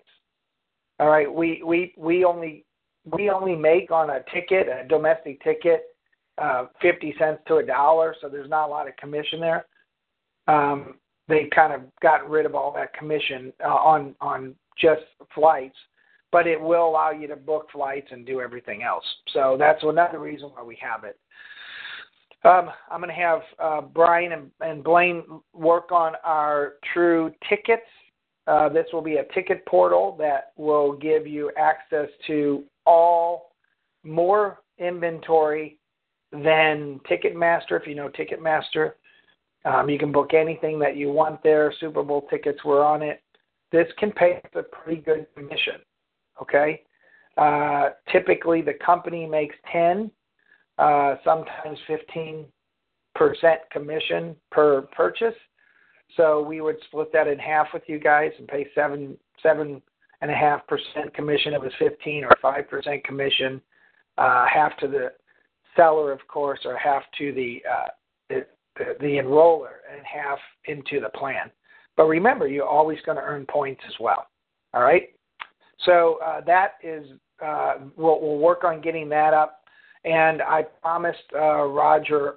All 1.00 1.08
right, 1.08 1.32
we 1.32 1.62
we 1.64 1.94
we 1.96 2.24
only 2.24 2.64
we 3.04 3.30
only 3.30 3.54
make 3.54 3.90
on 3.90 4.10
a 4.10 4.20
ticket, 4.32 4.66
a 4.68 4.86
domestic 4.88 5.42
ticket, 5.42 5.84
uh, 6.38 6.66
fifty 6.82 7.14
cents 7.18 7.40
to 7.46 7.56
a 7.56 7.62
dollar. 7.62 8.14
So 8.20 8.28
there's 8.28 8.50
not 8.50 8.66
a 8.66 8.70
lot 8.70 8.88
of 8.88 8.96
commission 8.96 9.40
there. 9.40 9.66
Um, 10.48 10.96
they 11.28 11.48
kind 11.54 11.72
of 11.72 11.82
got 12.00 12.28
rid 12.28 12.46
of 12.46 12.54
all 12.54 12.72
that 12.72 12.94
commission 12.94 13.52
uh, 13.64 13.68
on 13.68 14.14
on 14.20 14.54
just 14.76 15.02
flights 15.34 15.76
but 16.30 16.46
it 16.46 16.60
will 16.60 16.88
allow 16.88 17.10
you 17.10 17.26
to 17.28 17.36
book 17.36 17.68
flights 17.72 18.08
and 18.10 18.26
do 18.26 18.40
everything 18.40 18.82
else. 18.82 19.04
So 19.32 19.56
that's 19.58 19.82
another 19.82 20.18
reason 20.18 20.50
why 20.54 20.62
we 20.62 20.78
have 20.80 21.04
it. 21.04 21.18
Um, 22.44 22.70
I'm 22.90 23.00
going 23.00 23.14
to 23.14 23.20
have 23.20 23.40
uh, 23.58 23.80
Brian 23.80 24.32
and, 24.32 24.50
and, 24.60 24.84
Blaine 24.84 25.24
work 25.52 25.90
on 25.90 26.12
our 26.24 26.74
true 26.92 27.32
tickets. 27.48 27.82
Uh, 28.46 28.68
this 28.68 28.86
will 28.92 29.02
be 29.02 29.16
a 29.16 29.24
ticket 29.34 29.66
portal 29.66 30.16
that 30.20 30.52
will 30.56 30.92
give 30.92 31.26
you 31.26 31.50
access 31.58 32.08
to 32.28 32.62
all 32.86 33.50
more 34.04 34.60
inventory 34.78 35.78
than 36.32 37.00
Ticketmaster. 37.10 37.72
If 37.72 37.86
you 37.86 37.94
know 37.94 38.08
Ticketmaster, 38.08 38.92
um, 39.64 39.88
you 39.88 39.98
can 39.98 40.12
book 40.12 40.32
anything 40.32 40.78
that 40.78 40.96
you 40.96 41.10
want 41.10 41.42
there. 41.42 41.72
Super 41.80 42.02
Bowl 42.02 42.26
tickets 42.30 42.64
were 42.64 42.84
on 42.84 43.02
it. 43.02 43.20
This 43.72 43.88
can 43.98 44.12
pay 44.12 44.40
a 44.54 44.62
pretty 44.62 45.02
good 45.02 45.26
commission. 45.36 45.74
Okay, 46.40 46.82
uh, 47.36 47.90
typically 48.12 48.62
the 48.62 48.74
company 48.74 49.26
makes 49.26 49.56
ten, 49.70 50.10
uh, 50.78 51.16
sometimes 51.24 51.78
fifteen 51.86 52.46
percent 53.14 53.60
commission 53.70 54.36
per 54.50 54.82
purchase. 54.82 55.34
So 56.16 56.42
we 56.42 56.60
would 56.60 56.76
split 56.86 57.12
that 57.12 57.28
in 57.28 57.38
half 57.38 57.68
with 57.74 57.82
you 57.86 57.98
guys 57.98 58.32
and 58.38 58.48
pay 58.48 58.66
seven 58.74 59.16
seven 59.42 59.82
and 60.20 60.30
a 60.30 60.34
half 60.34 60.66
percent 60.66 61.12
commission. 61.14 61.52
It 61.52 61.60
was 61.60 61.72
fifteen 61.78 62.24
or 62.24 62.34
five 62.40 62.68
percent 62.68 63.04
commission, 63.04 63.60
uh, 64.16 64.46
half 64.52 64.76
to 64.78 64.88
the 64.88 65.12
seller, 65.76 66.12
of 66.12 66.26
course, 66.26 66.60
or 66.64 66.76
half 66.76 67.02
to 67.18 67.32
the, 67.32 67.62
uh, 67.70 67.88
the 68.28 68.46
the, 68.76 68.96
the 69.00 69.18
enroller 69.18 69.80
and 69.92 70.04
half 70.06 70.38
into 70.64 71.00
the 71.00 71.10
plan. 71.10 71.50
But 71.96 72.04
remember, 72.04 72.48
you're 72.48 72.66
always 72.66 72.98
going 73.04 73.16
to 73.16 73.22
earn 73.22 73.44
points 73.46 73.82
as 73.86 73.94
well. 74.00 74.28
All 74.72 74.82
right. 74.82 75.10
So 75.84 76.18
uh, 76.24 76.40
that 76.46 76.74
is 76.82 77.06
uh, 77.44 77.74
we'll, 77.96 78.20
we'll 78.20 78.38
work 78.38 78.64
on 78.64 78.80
getting 78.80 79.08
that 79.10 79.34
up. 79.34 79.57
And 80.04 80.42
I 80.42 80.62
promised 80.82 81.18
uh, 81.34 81.64
Roger 81.64 82.36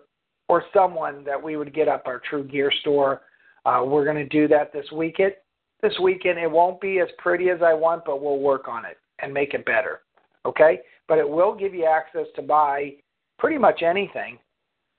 or 0.50 0.64
someone 0.74 1.24
that 1.24 1.42
we 1.42 1.56
would 1.56 1.74
get 1.74 1.88
up 1.88 2.04
our 2.06 2.22
True 2.30 2.44
Gear 2.44 2.72
store. 2.82 3.22
Uh, 3.66 3.84
we're 3.86 4.04
going 4.04 4.18
to 4.18 4.28
do 4.28 4.48
that 4.48 4.74
this 4.74 4.86
weekend. 4.92 5.34
This 5.82 5.94
weekend, 6.02 6.38
it 6.38 6.50
won't 6.50 6.80
be 6.82 7.00
as 7.00 7.08
pretty 7.18 7.50
as 7.50 7.62
I 7.64 7.74
want, 7.74 8.04
but 8.06 8.22
we'll 8.22 8.40
work 8.40 8.68
on 8.68 8.86
it 8.86 8.98
and 9.20 9.34
make 9.34 9.54
it 9.54 9.66
better. 9.66 10.02
Okay, 10.46 10.80
but 11.08 11.18
it 11.18 11.30
will 11.30 11.56
give 11.56 11.74
you 11.74 11.86
access 11.86 12.26
to 12.36 12.42
buy 12.42 12.94
pretty 13.38 13.58
much 13.58 13.82
anything 13.82 14.38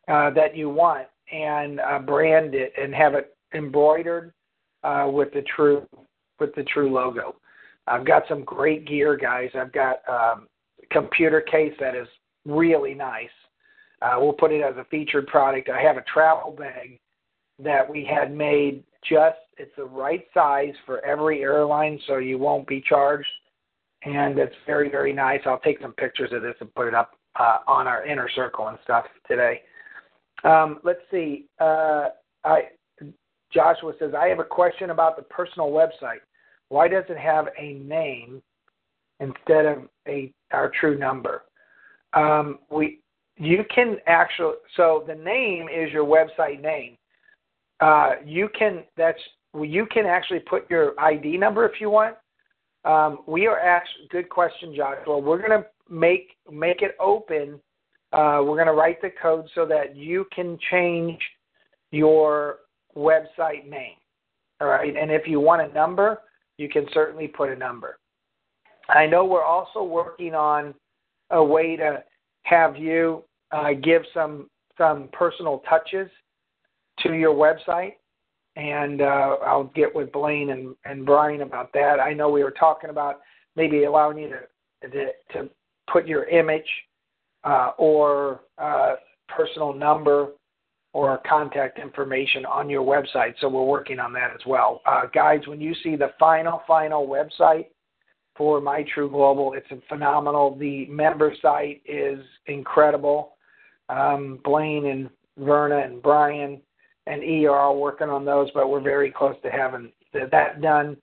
uh, 0.09 0.31
that 0.31 0.57
you 0.57 0.69
want 0.69 1.07
and 1.33 1.81
uh, 1.81 1.99
brand 1.99 2.55
it 2.55 2.73
and 2.81 2.95
have 2.95 3.15
it 3.15 3.37
embroidered 3.55 4.33
uh, 4.85 5.09
with 5.13 5.33
the 5.33 5.43
true 5.55 5.87
with 6.41 6.55
the 6.55 6.65
true 6.65 6.93
logo. 6.93 7.37
I've 7.87 8.07
got 8.07 8.23
some 8.29 8.45
great 8.45 8.87
gear, 8.87 9.17
guys. 9.17 9.51
I've 9.55 9.73
got 9.73 9.97
um, 10.09 10.49
computer 10.91 11.41
case 11.41 11.73
that 11.81 11.95
is 11.95 12.09
really 12.47 12.95
nice. 12.95 13.29
Uh, 14.01 14.17
we'll 14.19 14.33
put 14.33 14.53
it 14.53 14.63
as 14.63 14.77
a 14.77 14.85
featured 14.91 15.27
product. 15.27 15.69
I 15.69 15.81
have 15.81 15.97
a 15.97 16.05
travel 16.13 16.53
bag 16.53 16.99
that 17.59 17.89
we 17.89 18.05
had 18.05 18.35
made 18.35 18.83
just 19.09 19.37
it's 19.59 19.73
the 19.77 19.85
right 19.85 20.25
size 20.33 20.75
for 20.87 21.05
every 21.05 21.43
airline, 21.43 22.01
so 22.07 22.19
you 22.19 22.39
won't 22.39 22.67
be 22.67 22.81
charged. 22.81 23.29
And 24.05 24.39
it's 24.39 24.55
very, 24.67 24.91
very 24.91 25.13
nice. 25.13 25.41
I'll 25.47 25.61
take 25.61 25.81
some 25.81 25.93
pictures 25.93 26.31
of 26.33 26.43
this 26.43 26.57
and 26.61 26.75
put 26.75 26.89
it 26.89 26.95
up 26.95 27.13
uh, 27.39 27.59
on 27.69 27.87
our 27.87 28.05
inner 28.05 28.29
circle 28.35 28.69
and 28.69 28.79
stuff 28.83 29.05
today. 29.29 29.61
Um, 30.43 30.81
let's 30.83 31.01
see. 31.11 31.47
Uh, 31.61 32.09
I, 32.45 32.63
Joshua 33.53 33.93
says, 33.99 34.13
I 34.19 34.27
have 34.27 34.41
a 34.41 34.45
question 34.45 34.91
about 34.91 35.17
the 35.17 35.23
personal 35.23 35.71
website. 35.71 36.21
Why 36.69 36.89
does 36.89 37.05
it 37.09 37.19
have 37.19 37.47
a 37.59 37.75
name 37.75 38.43
instead 39.21 39.67
of 39.67 39.89
a 40.09 40.33
our 40.53 40.73
true 40.81 40.99
number? 40.99 41.45
Um, 42.15 42.59
we 42.71 43.01
you 43.37 43.65
can 43.75 43.97
actually 44.07 44.55
so 44.77 45.05
the 45.07 45.15
name 45.15 45.69
is 45.69 45.93
your 45.93 46.05
website 46.05 46.61
name. 46.61 46.97
Uh, 47.81 48.13
you 48.25 48.49
can 48.59 48.85
that's 48.97 49.19
you 49.61 49.87
can 49.87 50.07
actually 50.07 50.41
put 50.41 50.71
your 50.71 50.99
ID 51.01 51.37
number 51.37 51.67
if 51.67 51.81
you 51.81 51.91
want. 51.91 52.17
Um, 52.85 53.21
we 53.27 53.47
are 53.47 53.59
actually 53.59 54.09
good 54.11 54.29
question, 54.29 54.75
Joshua. 54.75 55.19
We're 55.19 55.41
gonna 55.41 55.65
make 55.89 56.37
make 56.51 56.83
it 56.83 56.97
open. 57.01 57.61
Uh, 58.13 58.41
we're 58.45 58.57
going 58.57 58.67
to 58.67 58.75
write 58.75 59.01
the 59.01 59.11
code 59.23 59.49
so 59.55 59.65
that 59.65 59.97
you 59.97 60.27
can 60.35 60.59
change 60.71 61.19
your 61.93 62.57
website 62.95 63.67
name. 63.69 63.97
All 64.61 64.69
right, 64.69 64.95
and 64.95 65.11
if 65.11 65.27
you 65.27 65.41
want 65.41 65.63
a 65.63 65.73
number, 65.73 66.21
you 66.59 66.69
can 66.69 66.87
certainly 66.93 67.27
put 67.27 67.49
a 67.49 67.57
number. 67.57 67.99
I 68.89 69.07
know 69.07 69.25
we're 69.25 69.45
also 69.45 69.83
working 69.83 70.35
on 70.35 70.75
a 71.33 71.43
way 71.43 71.77
to 71.77 72.03
have 72.45 72.77
you 72.77 73.25
uh, 73.51 73.73
give 73.83 74.03
some 74.15 74.49
some 74.79 75.09
personal 75.13 75.63
touches 75.69 76.09
to 77.01 77.15
your 77.15 77.35
website, 77.35 77.95
and 78.57 79.03
uh, 79.03 79.37
I'll 79.45 79.71
get 79.75 79.95
with 79.95 80.13
Blaine 80.13 80.51
and, 80.51 80.75
and 80.85 81.05
Brian 81.05 81.43
about 81.43 81.73
that. 81.75 82.01
I 82.01 82.13
know 82.15 82.31
we 82.31 82.43
were 82.43 82.53
talking 82.53 82.91
about 82.91 83.21
maybe 83.57 83.85
allowing 83.85 84.19
you 84.19 84.29
to 84.31 84.89
to, 84.89 85.07
to 85.33 85.51
put 85.93 86.07
your 86.07 86.25
image 86.25 86.69
uh, 87.45 87.73
or 87.79 88.41
uh, 88.59 88.95
personal 89.29 89.73
number 89.73 90.29
or 90.95 91.21
contact 91.27 91.79
information 91.79 92.45
on 92.45 92.69
your 92.69 92.83
website. 92.83 93.35
So 93.41 93.49
we're 93.49 93.65
working 93.65 93.99
on 93.99 94.13
that 94.13 94.31
as 94.35 94.41
well. 94.47 94.83
Uh, 94.85 95.03
guys, 95.13 95.41
when 95.47 95.61
you 95.61 95.75
see 95.83 95.97
the 95.97 96.11
final, 96.19 96.63
final 96.67 97.07
website 97.07 97.67
for 98.37 98.61
My 98.61 98.85
True 98.95 99.11
Global, 99.11 99.55
it's 99.55 99.67
phenomenal. 99.89 100.57
The 100.57 100.87
member 100.87 101.35
site 101.43 101.83
is 101.85 102.19
incredible. 102.47 103.37
Um, 103.89 104.41
Blaine 104.45 104.87
and 104.87 105.11
Verna 105.39 105.79
and 105.79 106.03
Brian 106.03 106.61
and 107.07 107.23
E 107.23 107.47
are 107.47 107.59
all 107.59 107.79
working 107.79 108.09
on 108.09 108.25
those, 108.25 108.49
but 108.55 108.71
we're 108.71 108.81
very 108.81 109.11
close 109.11 109.37
to 109.43 109.51
having 109.51 109.93
that 110.13 110.61
done. 110.61 110.97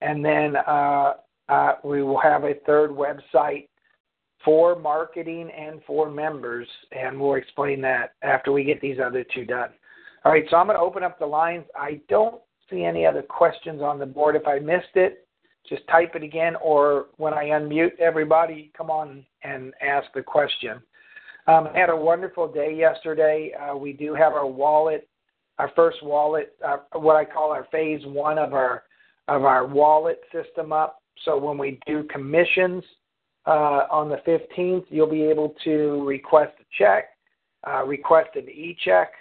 And 0.00 0.24
then 0.24 0.56
uh, 0.56 1.14
uh, 1.48 1.72
we 1.84 2.02
will 2.02 2.20
have 2.20 2.44
a 2.44 2.54
third 2.66 2.90
website 2.90 3.68
for 4.44 4.78
marketing 4.78 5.50
and 5.50 5.80
for 5.86 6.10
members, 6.10 6.66
and 6.92 7.20
we'll 7.20 7.34
explain 7.34 7.80
that 7.82 8.14
after 8.22 8.52
we 8.52 8.64
get 8.64 8.80
these 8.80 8.98
other 9.04 9.24
two 9.34 9.44
done. 9.44 9.68
All 10.24 10.32
right, 10.32 10.44
so 10.50 10.56
I'm 10.56 10.66
going 10.66 10.76
to 10.76 10.82
open 10.82 11.02
up 11.02 11.18
the 11.18 11.26
lines. 11.26 11.64
I 11.76 12.00
don't 12.08 12.40
see 12.70 12.84
any 12.84 13.04
other 13.04 13.22
questions 13.22 13.82
on 13.82 13.98
the 13.98 14.06
board. 14.06 14.36
If 14.36 14.46
I 14.46 14.58
missed 14.58 14.94
it, 14.94 15.26
just 15.68 15.86
type 15.88 16.14
it 16.14 16.22
again, 16.22 16.56
or 16.62 17.06
when 17.16 17.34
I 17.34 17.46
unmute 17.46 17.98
everybody, 17.98 18.72
come 18.76 18.90
on 18.90 19.24
and 19.42 19.72
ask 19.80 20.06
the 20.14 20.22
question. 20.22 20.80
Um, 21.46 21.68
had 21.74 21.90
a 21.90 21.96
wonderful 21.96 22.50
day 22.50 22.74
yesterday. 22.74 23.52
Uh, 23.54 23.76
we 23.76 23.92
do 23.92 24.14
have 24.14 24.32
our 24.32 24.46
wallet, 24.46 25.08
our 25.58 25.70
first 25.74 26.02
wallet, 26.02 26.54
uh, 26.66 26.78
what 26.92 27.16
I 27.16 27.24
call 27.24 27.50
our 27.50 27.66
phase 27.70 28.00
one 28.04 28.38
of 28.38 28.52
our 28.54 28.84
of 29.28 29.44
our 29.44 29.66
wallet 29.66 30.20
system 30.32 30.72
up. 30.72 31.02
So 31.24 31.38
when 31.38 31.56
we 31.56 31.78
do 31.86 32.02
commissions, 32.04 32.82
uh, 33.46 33.86
on 33.90 34.08
the 34.08 34.18
15th, 34.26 34.84
you'll 34.90 35.10
be 35.10 35.22
able 35.22 35.54
to 35.64 36.04
request 36.06 36.52
a 36.60 36.64
check, 36.76 37.10
uh, 37.66 37.84
request 37.84 38.30
an 38.34 38.48
e-check, 38.48 39.12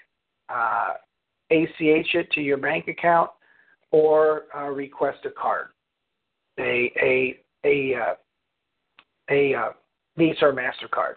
uh, 0.49 0.93
ACH 1.51 1.69
it 1.79 2.31
to 2.31 2.41
your 2.41 2.57
bank 2.57 2.87
account, 2.87 3.29
or 3.91 4.43
uh, 4.55 4.69
request 4.69 5.19
a 5.25 5.29
card, 5.31 5.67
a 6.59 6.91
a 7.01 7.39
a 7.65 7.95
uh, 7.95 8.13
a 9.29 9.53
uh, 9.55 9.69
Visa 10.17 10.45
or 10.45 10.53
Mastercard. 10.53 11.15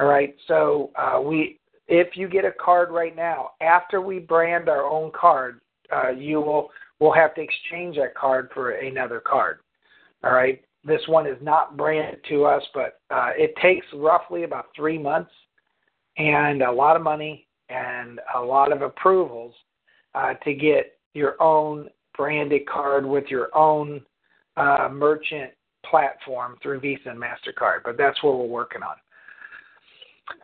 All 0.00 0.06
right. 0.06 0.34
So 0.46 0.90
uh, 0.96 1.20
we, 1.20 1.58
if 1.88 2.16
you 2.16 2.28
get 2.28 2.44
a 2.44 2.52
card 2.52 2.90
right 2.90 3.16
now, 3.16 3.50
after 3.60 4.00
we 4.00 4.20
brand 4.20 4.68
our 4.68 4.84
own 4.84 5.10
card, 5.18 5.60
uh, 5.94 6.10
you 6.10 6.40
will 6.40 6.70
will 7.00 7.12
have 7.12 7.34
to 7.34 7.40
exchange 7.40 7.96
that 7.96 8.14
card 8.14 8.50
for 8.52 8.72
another 8.72 9.20
card. 9.20 9.58
All 10.24 10.32
right. 10.32 10.62
This 10.84 11.00
one 11.06 11.26
is 11.26 11.36
not 11.42 11.76
branded 11.76 12.20
to 12.28 12.44
us, 12.44 12.62
but 12.74 13.00
uh, 13.10 13.30
it 13.36 13.54
takes 13.60 13.86
roughly 13.94 14.44
about 14.44 14.66
three 14.74 14.98
months 14.98 15.30
and 16.16 16.62
a 16.62 16.70
lot 16.70 16.96
of 16.96 17.02
money 17.02 17.46
and 17.68 18.20
a 18.34 18.40
lot 18.40 18.72
of 18.72 18.82
approvals 18.82 19.54
uh, 20.14 20.34
to 20.44 20.54
get 20.54 20.98
your 21.14 21.40
own 21.42 21.88
branded 22.16 22.66
card 22.66 23.04
with 23.04 23.24
your 23.28 23.54
own 23.56 24.00
uh, 24.58 24.88
merchant 24.90 25.50
platform 25.88 26.56
through 26.62 26.80
Visa 26.80 27.10
and 27.10 27.20
MasterCard. 27.20 27.80
But 27.84 27.96
that's 27.96 28.22
what 28.22 28.38
we're 28.38 28.46
working 28.46 28.82
on. 28.82 28.96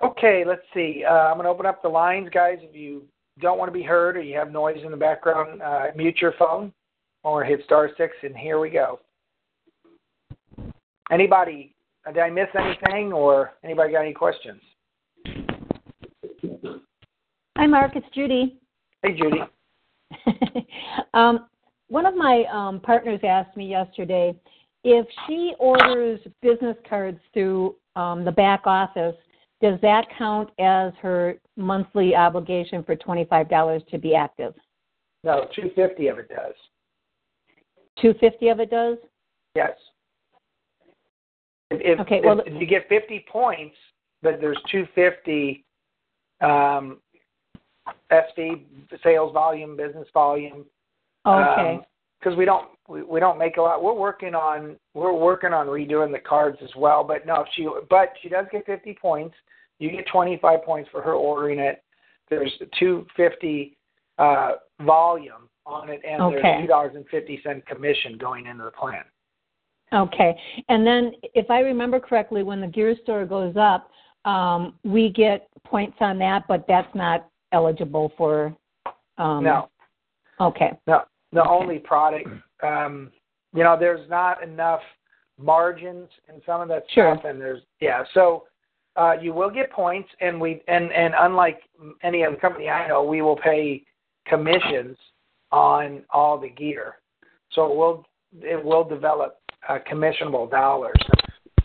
Okay, 0.03 0.44
let's 0.46 0.62
see. 0.72 1.05
Uh, 1.09 1.12
I'm 1.12 1.35
going 1.35 1.44
to 1.44 1.50
open 1.50 1.66
up 1.66 1.83
the 1.83 1.88
lines, 1.88 2.29
guys. 2.33 2.59
If 2.62 2.74
you 2.74 3.03
don't 3.40 3.59
want 3.59 3.68
to 3.68 3.72
be 3.72 3.83
heard 3.83 4.16
or 4.16 4.22
you 4.22 4.37
have 4.37 4.50
noise 4.50 4.79
in 4.85 4.90
the 4.90 4.96
background, 4.96 5.61
uh, 5.61 5.87
mute 5.96 6.16
your 6.20 6.35
phone 6.38 6.72
or 7.22 7.44
hit 7.44 7.61
star 7.64 7.90
six, 7.96 8.14
and 8.22 8.37
here 8.37 8.61
we 8.61 8.70
go. 8.70 9.00
Anybody, 11.11 11.74
did 12.07 12.18
I 12.18 12.31
miss 12.31 12.48
anything 12.59 13.12
or 13.12 13.53
anybody 13.62 13.92
got 13.92 14.03
any 14.03 14.14
questions? 14.14 14.61
Hi, 17.57 17.66
Mark. 17.66 17.92
It's 17.94 18.07
Judy. 18.14 18.59
Hey, 19.03 19.16
Judy. 19.16 19.40
um, 21.14 21.46
one 21.94 22.07
of 22.07 22.16
my 22.16 22.42
um, 22.52 22.80
partners 22.80 23.20
asked 23.22 23.57
me 23.57 23.68
yesterday 23.68 24.35
if 24.83 25.07
she 25.26 25.54
orders 25.61 26.18
business 26.42 26.76
cards 26.88 27.20
through 27.33 27.76
um, 27.94 28.24
the 28.24 28.33
back 28.33 28.62
office, 28.66 29.14
does 29.62 29.78
that 29.80 30.04
count 30.18 30.50
as 30.59 30.92
her 31.00 31.37
monthly 31.57 32.16
obligation 32.16 32.83
for 32.83 32.96
twenty-five 32.96 33.48
dollars 33.48 33.80
to 33.92 33.98
be 33.98 34.12
active? 34.12 34.54
No, 35.22 35.46
two 35.54 35.70
fifty 35.76 36.09
of 36.09 36.18
it 36.18 36.28
does. 36.28 36.54
Two 38.02 38.12
fifty 38.18 38.48
of 38.48 38.59
it 38.59 38.72
does. 38.72 38.98
Yes. 39.54 39.70
If, 41.70 42.00
okay, 42.00 42.20
well, 42.24 42.40
if, 42.44 42.61
you 42.61 42.66
get 42.66 42.88
50 42.88 43.24
points, 43.30 43.74
but 44.22 44.40
there's 44.40 44.59
250 44.70 45.64
um, 46.40 47.00
SV 48.12 48.62
sales 49.02 49.33
volume, 49.33 49.76
business 49.76 50.07
volume. 50.12 50.66
Okay. 51.26 51.80
Because 52.20 52.32
um, 52.32 52.38
we 52.38 52.44
don't 52.44 52.68
we, 52.88 53.02
we 53.02 53.20
don't 53.20 53.38
make 53.38 53.56
a 53.56 53.62
lot. 53.62 53.82
We're 53.82 53.94
working 53.94 54.34
on 54.34 54.76
we're 54.94 55.12
working 55.12 55.52
on 55.52 55.66
redoing 55.66 56.12
the 56.12 56.18
cards 56.18 56.58
as 56.62 56.70
well. 56.76 57.04
But 57.04 57.26
no, 57.26 57.44
she 57.54 57.68
but 57.88 58.12
she 58.22 58.28
does 58.28 58.46
get 58.52 58.66
50 58.66 58.96
points. 59.00 59.34
You 59.78 59.90
get 59.90 60.06
25 60.12 60.62
points 60.64 60.88
for 60.92 61.02
her 61.02 61.14
ordering 61.14 61.58
it. 61.58 61.82
There's 62.30 62.52
250 62.78 63.76
uh, 64.18 64.52
volume 64.82 65.48
on 65.66 65.88
it, 65.90 66.00
and 66.08 66.22
okay. 66.22 66.40
there's 66.40 66.62
two 66.62 66.66
dollars 66.66 66.92
and 66.94 67.04
fifty 67.10 67.40
cent 67.42 67.64
commission 67.66 68.18
going 68.18 68.46
into 68.46 68.64
the 68.64 68.70
plan. 68.70 69.04
Okay. 69.92 70.37
And 70.68 70.87
then, 70.87 71.12
if 71.34 71.50
I 71.50 71.60
remember 71.60 72.00
correctly, 72.00 72.42
when 72.42 72.60
the 72.60 72.66
gear 72.66 72.94
store 73.02 73.24
goes 73.24 73.54
up, 73.56 73.90
um, 74.24 74.74
we 74.84 75.10
get 75.10 75.48
points 75.64 75.96
on 76.00 76.18
that, 76.18 76.44
but 76.48 76.64
that's 76.66 76.92
not 76.94 77.28
eligible 77.52 78.12
for. 78.16 78.54
Um, 79.18 79.44
no. 79.44 79.68
Okay. 80.40 80.72
No. 80.87 81.02
The 81.34 81.46
only 81.46 81.78
product, 81.78 82.28
um, 82.62 83.10
you 83.52 83.64
know, 83.64 83.76
there's 83.78 84.08
not 84.08 84.42
enough 84.42 84.80
margins 85.38 86.08
in 86.28 86.40
some 86.46 86.60
of 86.60 86.68
that 86.68 86.84
sure. 86.94 87.14
stuff, 87.14 87.24
and 87.28 87.40
there's 87.40 87.62
yeah. 87.80 88.04
So 88.14 88.44
uh, 88.96 89.14
you 89.20 89.32
will 89.32 89.50
get 89.50 89.72
points, 89.72 90.08
and 90.20 90.40
we 90.40 90.62
and 90.68 90.92
and 90.92 91.12
unlike 91.18 91.60
any 92.02 92.24
other 92.24 92.36
company 92.36 92.68
I 92.68 92.88
know, 92.88 93.02
we 93.02 93.20
will 93.20 93.36
pay 93.36 93.82
commissions 94.26 94.96
on 95.50 96.02
all 96.10 96.38
the 96.38 96.48
gear. 96.48 96.96
So 97.52 97.66
it 97.70 97.76
will 97.76 98.06
it 98.40 98.64
will 98.64 98.84
develop 98.84 99.38
uh, 99.68 99.78
commissionable 99.90 100.50
dollars. 100.50 100.96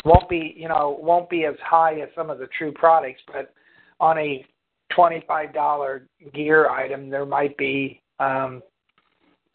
Won't 0.06 0.30
be, 0.30 0.56
you 0.58 0.68
know, 0.68 0.98
won't 1.02 1.30
be 1.30 1.46
as 1.46 1.56
high 1.64 2.00
as 2.00 2.10
some 2.16 2.30
of 2.30 2.40
the 2.40 2.48
true 2.58 2.72
products, 2.72 3.22
but 3.28 3.54
on 4.00 4.18
a 4.18 4.46
twenty-five 4.96 5.54
dollar 5.54 6.08
gear 6.34 6.70
item, 6.70 7.10
there 7.10 7.26
might 7.26 7.58
be, 7.58 8.02
um, 8.20 8.64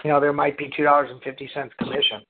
you 0.03 0.11
know, 0.11 0.21
there 0.21 0.33
might 0.33 0.59
be 0.59 0.71
two 0.77 0.85
dollars 0.85 1.11
and 1.11 1.23
fifty 1.23 1.49
cents 1.55 1.73
commission. 1.79 2.21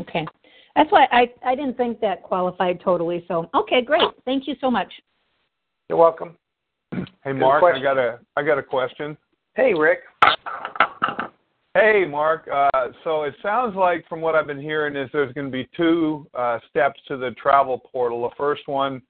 Okay, 0.00 0.26
that's 0.74 0.90
why 0.90 1.06
I 1.12 1.32
I 1.44 1.54
didn't 1.54 1.76
think 1.76 2.00
that 2.00 2.22
qualified 2.22 2.80
totally. 2.80 3.24
So 3.28 3.48
okay, 3.54 3.82
great. 3.82 4.08
Thank 4.24 4.46
you 4.46 4.54
so 4.60 4.70
much. 4.70 4.92
You're 5.88 5.98
welcome. 5.98 6.36
Hey 7.24 7.32
Mark, 7.32 7.62
I 7.62 7.82
got 7.82 7.98
a 7.98 8.18
I 8.36 8.42
got 8.42 8.58
a 8.58 8.62
question. 8.62 9.16
Hey 9.54 9.74
Rick. 9.74 10.00
Hey, 11.74 12.04
Mark. 12.04 12.48
Uh, 12.52 12.88
so 13.04 13.22
it 13.22 13.34
sounds 13.40 13.76
like 13.76 14.08
from 14.08 14.20
what 14.20 14.34
I've 14.34 14.48
been 14.48 14.60
hearing 14.60 14.96
is 14.96 15.08
there's 15.12 15.32
going 15.34 15.46
to 15.46 15.52
be 15.52 15.68
two 15.76 16.26
uh, 16.34 16.58
steps 16.68 16.98
to 17.06 17.16
the 17.16 17.30
travel 17.40 17.78
portal. 17.78 18.22
The 18.22 18.34
first 18.36 18.62
one 18.66 19.00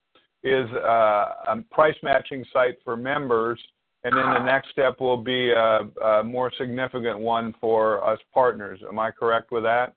is 0.43 0.69
uh, 0.73 1.29
a 1.49 1.65
price 1.71 1.97
matching 2.03 2.45
site 2.53 2.77
for 2.85 2.95
members, 2.97 3.59
and 4.05 4.17
then 4.17 4.25
the 4.33 4.45
next 4.45 4.71
step 4.71 5.01
will 5.01 5.17
be 5.17 5.51
a, 5.51 5.81
a 6.05 6.23
more 6.23 6.53
significant 6.57 7.19
one 7.19 7.55
for 7.61 8.07
us 8.09 8.19
partners. 8.33 8.81
Am 8.89 8.99
I 8.99 9.11
correct 9.11 9.51
with 9.51 9.65
that? 9.65 9.95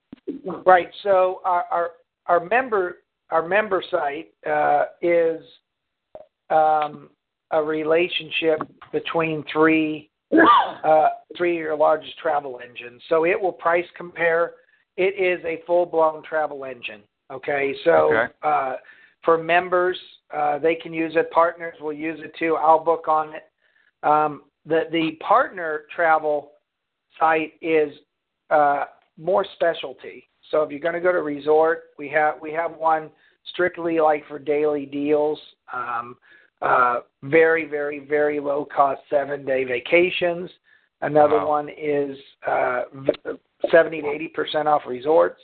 Right. 0.66 0.90
So 1.04 1.42
our 1.46 1.66
our, 1.72 1.90
our 2.26 2.46
member 2.46 2.98
our 3.30 3.48
member 3.48 3.84
site 3.92 4.34
uh, 4.50 4.86
is 5.02 5.42
um, 6.50 7.10
a 7.52 7.62
relationship 7.62 8.60
between 8.92 9.44
three 9.52 10.10
uh, 10.84 11.10
three 11.38 11.58
of 11.58 11.62
your 11.62 11.76
largest 11.76 12.18
travel 12.18 12.60
engines. 12.68 13.02
So 13.10 13.26
it 13.26 13.40
will 13.40 13.54
price 13.54 13.86
compare. 13.96 14.54
It 14.98 15.14
is 15.20 15.44
a 15.46 15.64
full 15.66 15.86
blown 15.86 16.24
travel 16.24 16.66
engine. 16.66 17.02
Okay, 17.32 17.74
so 17.84 18.14
okay. 18.14 18.34
Uh, 18.44 18.76
for 19.24 19.38
members, 19.38 19.98
uh, 20.36 20.58
they 20.58 20.76
can 20.76 20.94
use 20.94 21.14
it. 21.16 21.30
Partners 21.32 21.76
will 21.80 21.94
use 21.94 22.20
it 22.24 22.34
too. 22.40 22.56
I'll 22.56 22.84
book 22.84 23.08
on 23.08 23.36
it. 23.36 23.44
Um, 24.04 24.44
the 24.66 24.84
the 24.92 25.12
partner 25.26 25.84
travel 25.96 26.52
site 27.20 27.54
is 27.62 27.94
uh, 28.50 28.86
more 29.18 29.46
specialty. 29.56 30.28
So 30.50 30.64
if 30.64 30.72
you're 30.72 30.80
going 30.80 30.94
to 30.94 31.00
go 31.00 31.12
to 31.12 31.22
resort, 31.22 31.84
we 31.98 32.10
have 32.10 32.36
we 32.42 32.52
have 32.54 32.72
one 32.76 33.10
strictly 33.54 34.00
like 34.00 34.28
for 34.28 34.40
daily 34.40 34.86
deals. 34.86 35.40
Um, 35.74 36.18
uh, 36.62 37.00
very 37.24 37.66
very 37.66 38.00
very 38.00 38.40
low 38.40 38.66
cost 38.66 39.02
seven 39.10 39.46
day 39.46 39.64
vacations. 39.64 40.50
Another 41.02 41.38
Wow. 41.38 41.48
one 41.48 41.70
is 41.70 42.16
uh, 42.48 42.84
70 43.72 44.02
to 44.02 44.08
80 44.08 44.28
percent 44.30 44.68
off 44.68 44.84
resorts. 44.88 45.42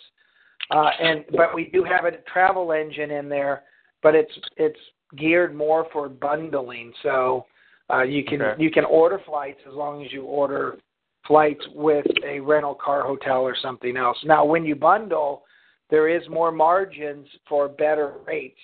Uh, 0.69 0.89
and 1.01 1.25
but 1.35 1.55
we 1.55 1.69
do 1.71 1.83
have 1.83 2.05
a 2.05 2.11
travel 2.31 2.71
engine 2.73 3.11
in 3.11 3.29
there, 3.29 3.63
but 4.03 4.13
it's 4.15 4.31
it's 4.57 4.79
geared 5.15 5.55
more 5.55 5.87
for 5.93 6.09
bundling. 6.09 6.93
So 7.01 7.45
uh, 7.93 8.03
you 8.03 8.23
can 8.23 8.41
Okay. 8.41 8.63
you 8.63 8.71
can 8.71 8.85
order 8.85 9.19
flights 9.25 9.59
as 9.67 9.73
long 9.73 10.03
as 10.03 10.11
you 10.11 10.23
order 10.23 10.77
flights 11.25 11.65
with 11.73 12.05
a 12.23 12.39
rental 12.39 12.75
car 12.75 13.03
hotel 13.03 13.41
or 13.41 13.55
something 13.55 13.97
else. 13.97 14.17
Now, 14.23 14.45
when 14.45 14.65
you 14.65 14.75
bundle, 14.75 15.43
there 15.89 16.07
is 16.07 16.27
more 16.29 16.51
margins 16.51 17.27
for 17.47 17.67
better 17.67 18.13
rates, 18.25 18.59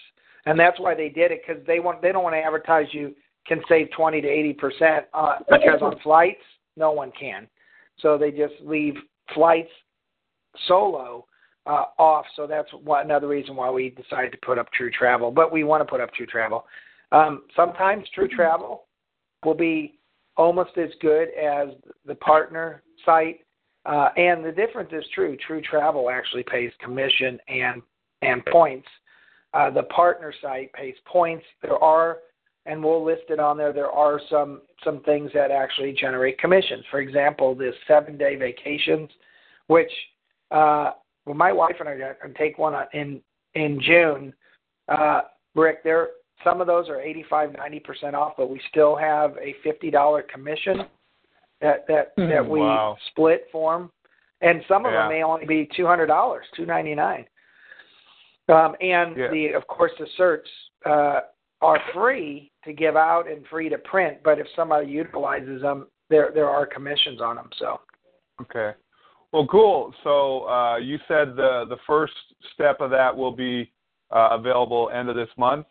and 0.46 0.60
that's 0.60 0.80
why 0.80 0.96
they 0.96 1.10
did 1.10 1.32
it 1.32 1.42
because 1.46 1.66
they 1.66 1.80
want 1.80 2.02
they 2.02 2.12
don't 2.12 2.24
want 2.24 2.36
to 2.36 2.40
advertise 2.42 2.88
you 2.92 3.16
can 3.48 3.62
save 3.68 3.90
twenty 3.92 4.22
to 4.22 4.28
eighty 4.28 4.54
percent 4.54 5.06
uh, 5.14 5.40
because 5.50 5.82
on 5.82 6.00
flights 6.00 6.44
no 6.76 6.92
one 6.92 7.12
can. 7.20 7.48
So 8.00 8.18
they 8.18 8.32
just 8.32 8.56
leave 8.62 8.96
flights 9.34 9.70
solo 10.68 11.26
uh, 11.66 11.86
off. 11.98 12.26
So 12.36 12.48
that's 12.48 12.70
one, 12.72 13.06
another 13.06 13.28
reason 13.28 13.56
why 13.56 13.70
we 13.70 13.90
decided 13.90 14.32
to 14.32 14.38
put 14.44 14.58
up 14.58 14.72
True 14.74 14.92
Travel. 14.92 15.32
But 15.32 15.52
we 15.52 15.64
want 15.64 15.82
to 15.82 15.86
put 15.86 16.02
up 16.02 16.14
True 16.14 16.26
Travel. 16.26 16.66
Um, 17.12 17.44
sometimes 17.56 18.06
True 18.14 18.28
Travel 18.28 18.86
will 19.46 19.56
be 19.56 20.00
almost 20.38 20.78
as 20.78 20.90
good 21.02 21.30
as 21.30 21.70
the 22.06 22.16
partner 22.16 22.84
site. 23.06 23.42
Uh, 23.86 24.10
and 24.16 24.44
the 24.44 24.52
difference 24.52 24.90
is 24.94 25.04
true. 25.14 25.38
True 25.46 25.62
Travel 25.62 26.10
actually 26.10 26.44
pays 26.44 26.72
commission 26.80 27.40
and 27.48 27.82
and 28.22 28.46
points. 28.46 28.88
Uh, 29.54 29.70
the 29.70 29.84
partner 29.84 30.34
site 30.42 30.72
pays 30.74 30.96
points. 31.06 31.46
There 31.62 31.78
are, 31.78 32.20
and 32.66 32.82
we'll 32.82 33.04
list 33.04 33.24
it 33.30 33.40
on 33.40 33.58
there. 33.58 33.74
There 33.74 33.92
are 33.92 34.22
some 34.30 34.62
some 34.84 35.02
things 35.04 35.32
that 35.34 35.52
actually 35.52 35.94
generate 35.94 36.40
commissions. 36.40 36.86
For 36.90 37.02
example, 37.02 37.54
this 37.54 37.76
seven 37.88 38.18
day 38.18 38.36
vacations, 38.36 39.10
which 39.68 39.92
uh, 40.52 40.92
well, 41.26 41.36
my 41.36 41.52
wife 41.52 41.76
and 41.80 41.90
I 41.90 41.94
are 41.94 42.18
going 42.22 42.34
to 42.34 42.40
take 42.40 42.58
one 42.58 42.74
in 42.94 43.22
in 43.56 43.82
June. 43.82 44.34
Uh, 44.88 45.22
Rick, 45.56 45.84
there 45.84 46.10
some 46.43 46.62
of 46.62 46.67
those 46.67 46.89
are 46.89 47.00
85, 47.02 47.54
90 47.54 47.80
percent 47.82 48.15
off, 48.15 48.34
but 48.38 48.50
we 48.50 48.60
still 48.69 48.96
have 48.96 49.38
a 49.38 49.54
fifty 49.63 49.89
dollar 49.91 50.22
commission 50.24 50.86
that 51.62 51.86
that 51.88 52.13
Hmm. 52.17 52.28
that 52.30 52.48
we 52.48 52.60
Wow. 52.60 52.98
split 53.08 53.48
for 53.52 53.76
'em. 53.76 53.91
and 54.41 54.62
some 54.67 54.86
of 54.86 54.91
Yeah. 54.91 55.04
them 55.04 55.10
may 55.10 55.24
only 55.24 55.46
be 55.46 55.65
two 55.67 55.86
hundred 55.86 56.08
dollars, 56.08 56.46
two 56.54 56.65
ninety 56.65 56.93
nine. 56.96 57.26
Um, 58.50 58.76
and 58.82 59.15
Yeah. 59.15 59.30
the 59.30 59.54
of 59.54 59.65
course 59.67 59.93
the 59.98 60.06
certs 60.17 60.50
uh, 60.86 61.22
are 61.62 61.80
free 61.93 62.52
to 62.65 62.74
give 62.74 62.98
out 62.98 63.26
and 63.30 63.48
free 63.48 63.69
to 63.69 63.78
print, 63.78 64.22
but 64.22 64.39
if 64.39 64.48
somebody 64.50 64.88
utilizes 64.88 65.62
them, 65.62 65.88
there 66.10 66.32
there 66.32 66.50
are 66.50 66.65
commissions 66.65 67.22
on 67.22 67.38
them. 67.38 67.50
So 67.54 67.80
Okay. 68.41 68.74
Well, 69.32 69.48
cool. 69.48 69.93
So 70.04 70.48
uh, 70.50 70.76
you 70.78 71.00
said 71.08 71.36
the 71.38 71.65
the 71.69 71.78
first 71.88 72.13
step 72.54 72.82
of 72.82 72.89
that 72.91 73.15
will 73.15 73.32
be 73.32 73.72
uh, 74.12 74.30
available 74.32 74.89
end 74.89 75.08
of 75.10 75.15
this 75.15 75.30
month. 75.38 75.65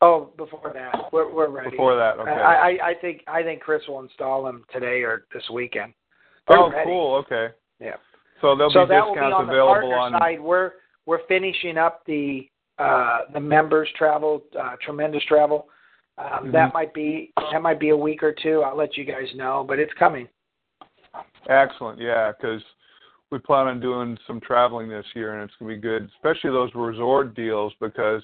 Oh, 0.00 0.30
before 0.36 0.72
that, 0.74 1.12
we're 1.12 1.32
we're 1.32 1.48
ready. 1.48 1.70
Before 1.70 1.96
that, 1.96 2.18
okay. 2.18 2.30
I, 2.30 2.54
I 2.54 2.88
I 2.90 2.94
think 3.00 3.22
I 3.26 3.42
think 3.42 3.60
Chris 3.60 3.82
will 3.88 4.00
install 4.00 4.44
them 4.44 4.64
today 4.72 5.02
or 5.02 5.26
this 5.32 5.44
weekend. 5.52 5.92
They're 6.48 6.58
oh, 6.58 6.70
ready. 6.70 6.84
cool. 6.84 7.14
Okay. 7.16 7.48
Yeah. 7.80 7.96
So 8.40 8.56
there'll 8.56 8.72
so 8.72 8.84
be 8.84 8.90
that 8.90 9.04
will 9.06 9.14
be 9.14 9.20
discounts 9.20 9.36
on 9.36 9.46
the 9.46 9.52
available 9.52 9.90
partner 9.90 9.96
on. 9.96 10.12
side. 10.12 10.40
We're 10.40 10.72
we're 11.06 11.26
finishing 11.28 11.76
up 11.76 12.02
the 12.06 12.48
uh, 12.78 13.20
the 13.32 13.40
members 13.40 13.88
travel, 13.96 14.42
uh, 14.58 14.76
tremendous 14.82 15.22
travel. 15.24 15.68
Um, 16.18 16.46
Mhm. 16.48 16.52
That 16.52 16.74
might 16.74 16.92
be 16.94 17.32
that 17.52 17.62
might 17.62 17.78
be 17.80 17.90
a 17.90 17.96
week 17.96 18.22
or 18.22 18.32
two. 18.32 18.62
I'll 18.62 18.76
let 18.76 18.96
you 18.96 19.04
guys 19.04 19.28
know, 19.34 19.64
but 19.66 19.78
it's 19.78 19.92
coming. 19.94 20.28
Excellent. 21.48 21.98
Yeah, 21.98 22.32
because 22.32 22.62
we 23.30 23.38
plan 23.38 23.66
on 23.66 23.80
doing 23.80 24.18
some 24.26 24.40
traveling 24.40 24.88
this 24.88 25.06
year, 25.14 25.34
and 25.34 25.42
it's 25.48 25.56
gonna 25.58 25.74
be 25.74 25.80
good, 25.80 26.10
especially 26.16 26.50
those 26.50 26.74
resort 26.74 27.34
deals. 27.34 27.72
Because 27.80 28.22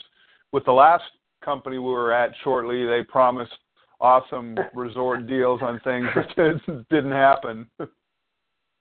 with 0.53 0.65
the 0.65 0.73
last 0.73 1.05
company 1.47 1.79
we 1.79 1.91
were 1.91 2.13
at 2.13 2.33
shortly, 2.45 2.85
they 2.85 3.03
promised 3.03 3.53
awesome 4.01 4.59
resort 4.75 5.27
deals 5.27 5.61
on 5.63 5.81
things 5.85 6.07
that 6.37 6.85
didn't 6.91 7.13
happen. 7.13 7.67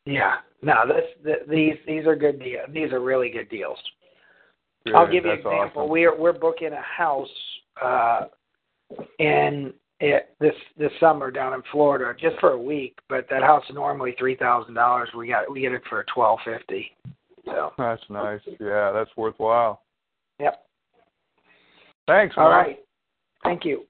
Yeah. 0.06 0.36
No, 0.62 0.86
this 0.88 1.06
th- 1.24 1.48
these 1.50 1.76
these 1.88 2.06
are 2.06 2.16
good 2.16 2.40
deals. 2.40 2.68
These 2.74 2.92
are 2.92 3.00
really 3.00 3.30
good 3.30 3.50
deals. 3.50 3.78
I'll 4.94 5.10
give 5.10 5.26
you 5.26 5.32
an 5.32 5.38
example. 5.38 5.84
awesome. 5.84 5.90
We're 5.90 6.20
we're 6.20 6.34
booking 6.34 6.74
a 6.74 6.82
house 6.82 7.28
uh, 7.84 8.22
in 9.20 9.74
it, 10.00 10.36
this 10.40 10.54
this 10.78 10.92
summer 11.00 11.32
down 11.32 11.54
in 11.54 11.64
Florida 11.72 12.14
just 12.20 12.40
for 12.40 12.52
a 12.52 12.62
week, 12.62 12.98
but 13.10 13.28
that 13.30 13.42
house 13.42 13.64
is 13.70 13.76
normally 13.76 14.16
three 14.20 14.36
thousand 14.36 14.74
dollars. 14.74 15.10
We 15.18 15.28
got 15.30 15.52
we 15.52 15.62
get 15.62 15.72
it 15.72 15.82
for 15.90 16.06
twelve 16.14 16.40
fifty. 16.44 16.92
So 17.46 17.72
That's 17.78 18.02
nice. 18.10 18.42
Yeah, 18.60 18.92
that's 18.92 19.12
worthwhile. 19.16 19.84
yep. 20.40 20.65
Thanks, 22.08 22.36
All 22.38 22.50
Mark. 22.50 22.68
right. 22.68 22.80
Thank 23.44 23.66
you. 23.66 23.84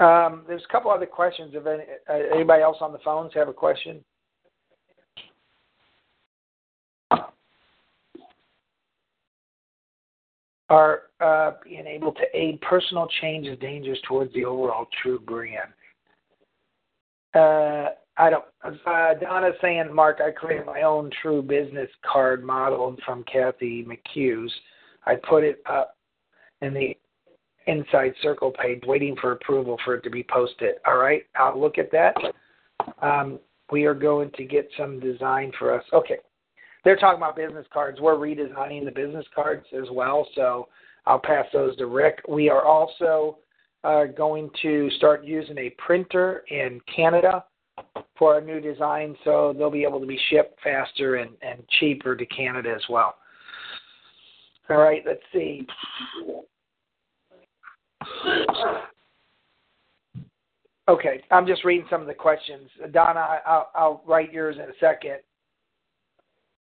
Um, 0.00 0.44
there's 0.48 0.62
a 0.68 0.72
couple 0.72 0.90
other 0.90 1.06
questions. 1.06 1.52
If 1.54 1.66
any, 1.66 1.84
uh, 2.08 2.34
anybody 2.34 2.62
else 2.62 2.78
on 2.80 2.92
the 2.92 2.98
phones 3.04 3.32
have 3.34 3.48
a 3.48 3.52
question? 3.52 4.02
Are 10.70 11.02
uh, 11.20 11.52
being 11.64 11.86
able 11.86 12.12
to 12.12 12.22
aid 12.32 12.60
personal 12.60 13.08
change 13.20 13.46
is 13.46 13.58
dangerous 13.58 13.98
towards 14.06 14.32
the 14.34 14.44
overall 14.44 14.86
true 15.02 15.18
brand. 15.18 15.72
Uh, 17.34 17.90
I 18.16 18.30
don't. 18.30 18.44
Uh, 18.64 19.14
Donna's 19.20 19.54
saying, 19.60 19.92
Mark, 19.92 20.20
I 20.24 20.30
created 20.30 20.66
my 20.66 20.82
own 20.82 21.10
true 21.20 21.42
business 21.42 21.88
card 22.10 22.44
model 22.44 22.96
from 23.04 23.24
Kathy 23.24 23.84
McHugh's. 23.84 24.52
I 25.06 25.16
put 25.16 25.42
it 25.42 25.60
up 25.68 25.96
in 26.62 26.74
the 26.74 26.96
inside 27.66 28.14
circle 28.22 28.50
page, 28.50 28.82
waiting 28.86 29.16
for 29.20 29.32
approval 29.32 29.78
for 29.84 29.94
it 29.94 30.02
to 30.02 30.10
be 30.10 30.24
posted. 30.28 30.76
All 30.86 30.96
right, 30.96 31.24
I'll 31.36 31.60
look 31.60 31.78
at 31.78 31.90
that. 31.92 32.14
Um, 33.02 33.38
we 33.70 33.84
are 33.84 33.94
going 33.94 34.30
to 34.36 34.44
get 34.44 34.68
some 34.76 34.98
design 34.98 35.52
for 35.58 35.74
us. 35.74 35.84
Okay, 35.92 36.18
they're 36.84 36.96
talking 36.96 37.18
about 37.18 37.36
business 37.36 37.66
cards. 37.72 38.00
We're 38.00 38.14
redesigning 38.14 38.84
the 38.84 38.90
business 38.90 39.26
cards 39.34 39.66
as 39.76 39.88
well, 39.92 40.26
so 40.34 40.68
I'll 41.06 41.20
pass 41.20 41.46
those 41.52 41.76
to 41.76 41.86
Rick. 41.86 42.20
We 42.28 42.48
are 42.48 42.64
also 42.64 43.38
uh, 43.84 44.04
going 44.04 44.50
to 44.62 44.90
start 44.96 45.24
using 45.24 45.58
a 45.58 45.70
printer 45.70 46.44
in 46.48 46.80
Canada 46.94 47.44
for 48.18 48.34
our 48.34 48.40
new 48.40 48.60
design, 48.60 49.16
so 49.24 49.54
they'll 49.56 49.70
be 49.70 49.84
able 49.84 50.00
to 50.00 50.06
be 50.06 50.18
shipped 50.28 50.60
faster 50.62 51.16
and, 51.16 51.30
and 51.42 51.62
cheaper 51.78 52.14
to 52.14 52.26
Canada 52.26 52.72
as 52.74 52.82
well. 52.90 53.14
All 54.70 54.76
right, 54.76 55.02
let's 55.04 55.20
see. 55.32 55.66
Okay, 60.88 61.22
I'm 61.30 61.46
just 61.46 61.64
reading 61.64 61.86
some 61.90 62.00
of 62.00 62.06
the 62.06 62.14
questions. 62.14 62.68
Donna, 62.92 63.40
I'll, 63.46 63.70
I'll 63.74 64.02
write 64.06 64.32
yours 64.32 64.56
in 64.56 64.62
a 64.62 64.74
second. 64.78 65.18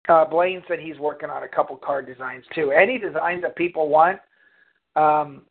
Uh, 0.08 0.24
Blaine 0.24 0.62
said 0.68 0.80
he's 0.80 0.98
working 0.98 1.30
on 1.30 1.44
a 1.44 1.48
couple 1.48 1.76
card 1.76 2.06
designs 2.06 2.44
too. 2.54 2.72
Any 2.72 2.98
designs 2.98 3.42
that 3.42 3.56
people 3.56 3.88
want, 3.88 4.18
um, 4.96 5.42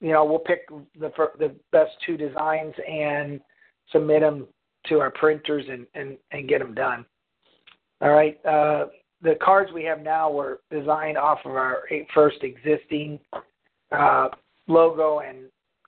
you 0.00 0.12
know, 0.12 0.24
we'll 0.24 0.38
pick 0.38 0.68
the 0.98 1.12
the 1.38 1.54
best 1.72 1.90
two 2.06 2.16
designs 2.16 2.74
and 2.88 3.40
submit 3.92 4.20
them 4.20 4.46
to 4.86 5.00
our 5.00 5.10
printers 5.10 5.64
and 5.68 5.86
and 5.94 6.16
and 6.32 6.48
get 6.48 6.60
them 6.60 6.74
done. 6.74 7.04
All 8.00 8.10
right. 8.10 8.44
Uh, 8.46 8.86
the 9.22 9.34
cards 9.42 9.70
we 9.72 9.84
have 9.84 10.00
now 10.00 10.30
were 10.30 10.60
designed 10.70 11.18
off 11.18 11.38
of 11.44 11.52
our 11.52 11.82
first 12.14 12.38
existing 12.42 13.18
uh, 13.92 14.28
logo 14.66 15.20
and 15.20 15.38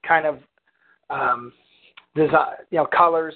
kind 0.06 0.26
of 0.26 0.38
um, 1.10 1.52
design, 2.14 2.54
you 2.70 2.78
know, 2.78 2.86
colors. 2.86 3.34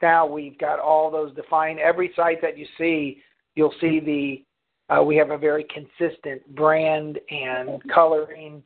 Now 0.00 0.26
we've 0.26 0.58
got 0.58 0.80
all 0.80 1.10
those 1.10 1.34
defined. 1.34 1.78
Every 1.78 2.12
site 2.16 2.42
that 2.42 2.58
you 2.58 2.66
see, 2.76 3.22
you'll 3.54 3.74
see 3.80 4.00
the 4.00 4.44
uh, 4.92 5.02
we 5.02 5.16
have 5.16 5.30
a 5.30 5.38
very 5.38 5.64
consistent 5.64 6.42
brand 6.54 7.18
and 7.30 7.80
coloring 7.94 8.62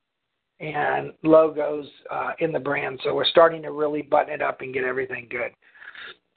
and 0.61 1.12
logos 1.22 1.87
uh, 2.11 2.31
in 2.40 2.50
the 2.50 2.59
brand. 2.59 2.98
So 3.05 3.14
we're 3.14 3.26
starting 3.26 3.62
to 3.62 3.70
really 3.70 4.02
button 4.02 4.33
it 4.33 4.42
up 4.42 4.61
and 4.62 4.72
get 4.72 4.85
everything 4.85 5.29
good. 5.31 5.52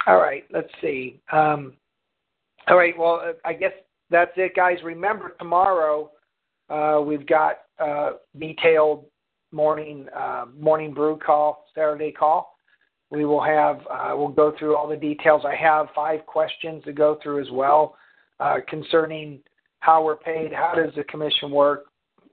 All 0.05 0.17
right, 0.17 0.43
let's 0.51 0.69
see. 0.81 1.19
Um, 1.31 1.73
all 2.67 2.77
right, 2.77 2.97
well, 2.97 3.33
I 3.45 3.53
guess 3.53 3.71
that's 4.09 4.31
it, 4.35 4.55
guys. 4.55 4.77
Remember, 4.83 5.35
tomorrow 5.39 6.11
uh, 6.69 7.01
we've 7.05 7.25
got 7.25 7.59
uh, 7.79 8.11
detailed 8.39 9.05
morning 9.51 10.07
uh, 10.15 10.45
morning 10.59 10.93
brew 10.93 11.17
call, 11.17 11.65
Saturday 11.73 12.11
call. 12.11 12.55
We 13.09 13.25
will 13.25 13.43
have 13.43 13.79
uh, 13.89 14.13
we'll 14.15 14.27
go 14.29 14.53
through 14.57 14.75
all 14.77 14.87
the 14.87 14.95
details. 14.95 15.43
I 15.45 15.55
have 15.55 15.87
five 15.95 16.25
questions 16.25 16.83
to 16.85 16.93
go 16.93 17.17
through 17.23 17.41
as 17.41 17.51
well 17.51 17.95
uh, 18.39 18.57
concerning 18.67 19.39
how 19.79 20.03
we're 20.03 20.17
paid, 20.17 20.51
how 20.53 20.73
does 20.75 20.93
the 20.95 21.03
commission 21.05 21.51
work, 21.51 21.85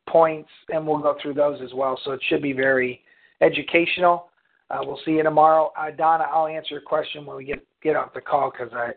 points, 0.09 0.51
and 0.69 0.87
we'll 0.87 0.99
go 0.99 1.17
through 1.23 1.35
those 1.35 1.61
as 1.63 1.73
well. 1.75 1.99
So 2.05 2.13
it 2.13 2.21
should 2.29 2.43
be 2.43 2.53
very 2.53 3.01
educational. 3.41 4.29
Uh, 4.71 4.79
we'll 4.83 5.01
see 5.05 5.13
you 5.13 5.23
tomorrow. 5.23 5.73
Uh, 5.79 5.91
Donna, 5.93 6.27
I'll 6.31 6.49
answer 6.49 6.75
your 6.75 6.81
question 6.81 7.25
when 7.25 7.37
we 7.37 7.45
get 7.45 7.65
get 7.83 7.97
off 7.97 8.13
the 8.15 8.21
call 8.21 8.51
because 8.51 8.73
I 8.75 8.91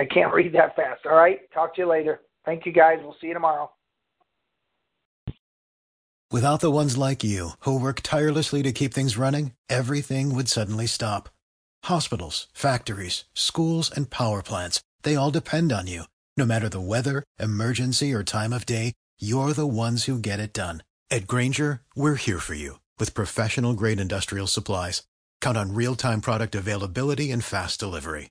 I 0.00 0.06
can't 0.06 0.32
read 0.32 0.54
that 0.54 0.74
fast. 0.74 1.04
All 1.04 1.14
right, 1.14 1.40
talk 1.52 1.74
to 1.74 1.82
you 1.82 1.88
later. 1.88 2.22
Thank 2.46 2.64
you 2.64 2.72
guys. 2.72 2.98
We'll 3.02 3.16
see 3.20 3.26
you 3.26 3.34
tomorrow. 3.34 3.70
Without 6.32 6.60
the 6.60 6.70
ones 6.70 6.96
like 6.96 7.22
you, 7.22 7.50
who 7.60 7.78
work 7.78 8.00
tirelessly 8.02 8.62
to 8.62 8.72
keep 8.72 8.94
things 8.94 9.18
running, 9.18 9.52
everything 9.68 10.34
would 10.34 10.48
suddenly 10.48 10.86
stop. 10.86 11.28
Hospitals, 11.84 12.46
factories, 12.54 13.24
schools, 13.34 13.90
and 13.90 14.10
power 14.10 14.42
plants, 14.42 14.80
they 15.02 15.16
all 15.16 15.30
depend 15.30 15.70
on 15.72 15.86
you. 15.86 16.04
No 16.36 16.46
matter 16.46 16.68
the 16.68 16.80
weather, 16.80 17.24
emergency, 17.38 18.14
or 18.14 18.22
time 18.22 18.52
of 18.52 18.64
day, 18.64 18.94
you're 19.20 19.52
the 19.52 19.66
ones 19.66 20.04
who 20.04 20.18
get 20.18 20.40
it 20.40 20.54
done. 20.54 20.82
At 21.10 21.26
Grainger, 21.26 21.82
we're 21.96 22.14
here 22.14 22.38
for 22.38 22.54
you 22.54 22.78
with 22.98 23.12
professional 23.12 23.74
grade 23.74 24.00
industrial 24.00 24.46
supplies. 24.46 25.02
Count 25.40 25.58
on 25.58 25.74
real 25.74 25.96
time 25.96 26.20
product 26.20 26.54
availability 26.54 27.32
and 27.32 27.44
fast 27.44 27.80
delivery. 27.80 28.30